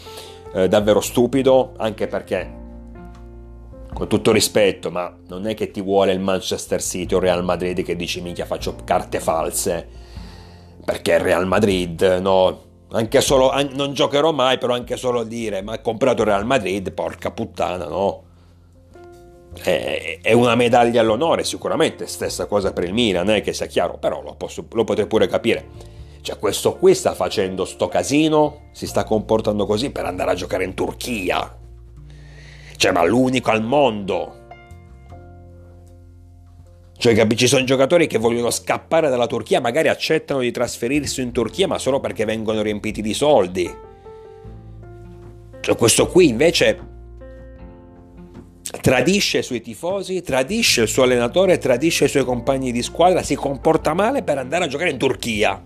eh, 0.53 0.67
davvero 0.67 1.01
stupido, 1.01 1.73
anche 1.75 2.07
perché, 2.07 2.58
con 3.99 4.07
tutto 4.07 4.31
rispetto, 4.31 4.89
ma 4.89 5.13
non 5.27 5.45
è 5.45 5.53
che 5.53 5.71
ti 5.71 5.81
vuole 5.81 6.13
il 6.13 6.21
Manchester 6.21 6.81
City 6.81 7.13
o 7.13 7.17
il 7.17 7.23
Real 7.23 7.43
Madrid 7.43 7.83
che 7.83 7.97
dici 7.97 8.21
minchia 8.21 8.45
faccio 8.45 8.73
carte 8.85 9.19
false 9.19 9.87
perché 10.85 11.11
il 11.11 11.19
Real 11.19 11.45
Madrid, 11.45 12.01
no, 12.21 12.61
anche 12.91 13.19
solo, 13.19 13.51
non 13.73 13.91
giocherò 13.93 14.31
mai, 14.31 14.57
però 14.57 14.73
anche 14.73 14.95
solo 14.95 15.23
dire, 15.23 15.61
ma 15.61 15.73
ha 15.73 15.79
comprato 15.81 16.21
il 16.21 16.29
Real 16.29 16.45
Madrid, 16.45 16.91
porca 16.93 17.29
puttana, 17.29 17.85
no? 17.85 18.23
È, 19.61 20.19
è 20.21 20.31
una 20.31 20.55
medaglia 20.55 21.01
all'onore 21.01 21.43
sicuramente, 21.43 22.07
stessa 22.07 22.45
cosa 22.45 22.71
per 22.71 22.85
il 22.85 22.93
Milan, 22.93 23.29
eh, 23.29 23.41
che 23.41 23.51
sia 23.51 23.65
chiaro, 23.65 23.97
però 23.99 24.23
lo, 24.23 24.33
posso, 24.35 24.65
lo 24.71 24.85
potrei 24.85 25.07
pure 25.07 25.27
capire. 25.27 25.67
Cioè 26.21 26.39
questo 26.39 26.77
qui 26.77 26.95
sta 26.95 27.13
facendo 27.13 27.65
sto 27.65 27.89
casino, 27.89 28.69
si 28.71 28.87
sta 28.87 29.03
comportando 29.03 29.65
così 29.65 29.91
per 29.91 30.05
andare 30.05 30.31
a 30.31 30.35
giocare 30.35 30.63
in 30.63 30.73
Turchia. 30.73 31.57
Cioè, 32.79 32.93
ma 32.93 33.03
l'unico 33.03 33.51
al 33.51 33.61
mondo 33.61 34.39
cioè, 36.99 37.27
ci 37.35 37.47
sono 37.47 37.65
giocatori 37.65 38.07
che 38.07 38.17
vogliono 38.17 38.51
scappare 38.51 39.09
dalla 39.09 39.27
Turchia, 39.27 39.59
magari 39.59 39.89
accettano 39.89 40.39
di 40.39 40.51
trasferirsi 40.51 41.21
in 41.21 41.33
Turchia, 41.33 41.67
ma 41.67 41.77
solo 41.77 41.99
perché 41.99 42.23
vengono 42.23 42.61
riempiti 42.61 43.01
di 43.01 43.13
soldi. 43.13 43.69
Cioè, 45.59 45.75
questo 45.75 46.07
qui 46.07 46.29
invece 46.29 46.79
tradisce 48.81 49.39
i 49.39 49.43
suoi 49.43 49.59
tifosi, 49.59 50.21
tradisce 50.21 50.83
il 50.83 50.87
suo 50.87 51.03
allenatore, 51.03 51.57
tradisce 51.57 52.05
i 52.05 52.09
suoi 52.09 52.23
compagni 52.23 52.71
di 52.71 52.81
squadra, 52.81 53.23
si 53.23 53.35
comporta 53.35 53.93
male 53.93 54.23
per 54.23 54.37
andare 54.37 54.63
a 54.63 54.67
giocare 54.67 54.89
in 54.89 54.97
Turchia. 54.97 55.65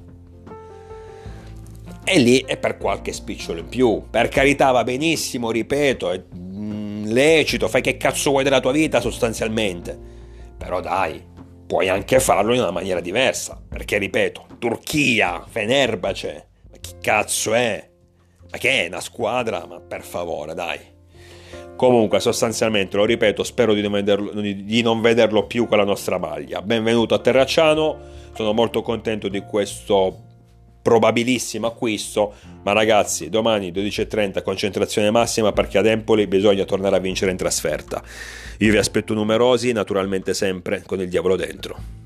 E 2.05 2.19
lì 2.19 2.43
è 2.45 2.57
per 2.57 2.77
qualche 2.77 3.11
spicciolo 3.11 3.59
in 3.59 3.69
più. 3.69 4.03
Per 4.09 4.29
carità 4.29 4.71
va 4.71 4.83
benissimo, 4.83 5.51
ripeto, 5.51 6.11
è 6.11 6.23
mm, 7.13 7.15
lecito, 7.15 7.67
fai 7.67 7.81
che 7.81 7.97
cazzo 7.97 8.31
vuoi 8.31 8.43
della 8.43 8.59
tua 8.59 8.71
vita 8.71 8.99
sostanzialmente. 8.99 9.97
Però 10.57 10.79
dai, 10.81 11.23
puoi 11.65 11.89
anche 11.89 12.19
farlo 12.19 12.53
in 12.53 12.61
una 12.61 12.71
maniera 12.71 12.99
diversa. 12.99 13.61
Perché, 13.67 13.97
ripeto, 13.97 14.45
Turchia, 14.59 15.43
Fenerbahce, 15.47 16.47
ma 16.71 16.77
chi 16.79 16.93
cazzo 17.01 17.53
è? 17.53 17.89
Ma 18.51 18.57
che 18.57 18.83
è 18.83 18.87
una 18.87 19.01
squadra? 19.01 19.65
Ma 19.65 19.79
per 19.79 20.03
favore, 20.03 20.53
dai. 20.53 20.79
Comunque, 21.75 22.19
sostanzialmente, 22.19 22.97
lo 22.97 23.05
ripeto, 23.05 23.43
spero 23.43 23.73
di 23.73 23.81
non, 23.81 23.91
vederlo, 23.91 24.31
di 24.39 24.81
non 24.81 25.01
vederlo 25.01 25.45
più 25.47 25.67
con 25.67 25.77
la 25.77 25.83
nostra 25.83 26.17
maglia. 26.17 26.61
Benvenuto 26.61 27.15
a 27.15 27.19
Terracciano, 27.19 27.97
sono 28.33 28.53
molto 28.53 28.81
contento 28.81 29.27
di 29.27 29.41
questo 29.41 30.31
probabilissimo 30.83 31.65
acquisto, 31.65 32.33
ma 32.61 32.73
ragazzi, 32.73 33.29
domani 33.29 33.71
12.30 33.71 34.43
concentrazione 34.43 35.09
massima 35.09 35.53
perché 35.53 35.79
ad 35.79 35.87
Empoli 35.87 36.27
bisogna 36.27 36.65
tornare 36.65 36.97
a 36.97 36.99
vincere 36.99 37.31
in 37.31 37.37
trasferta. 37.37 38.03
Io 38.59 38.71
vi 38.71 38.77
aspetto 38.77 39.13
numerosi, 39.13 39.71
naturalmente 39.71 40.33
sempre 40.33 40.83
con 40.85 40.99
il 40.99 41.07
diavolo 41.07 41.37
dentro. 41.37 42.02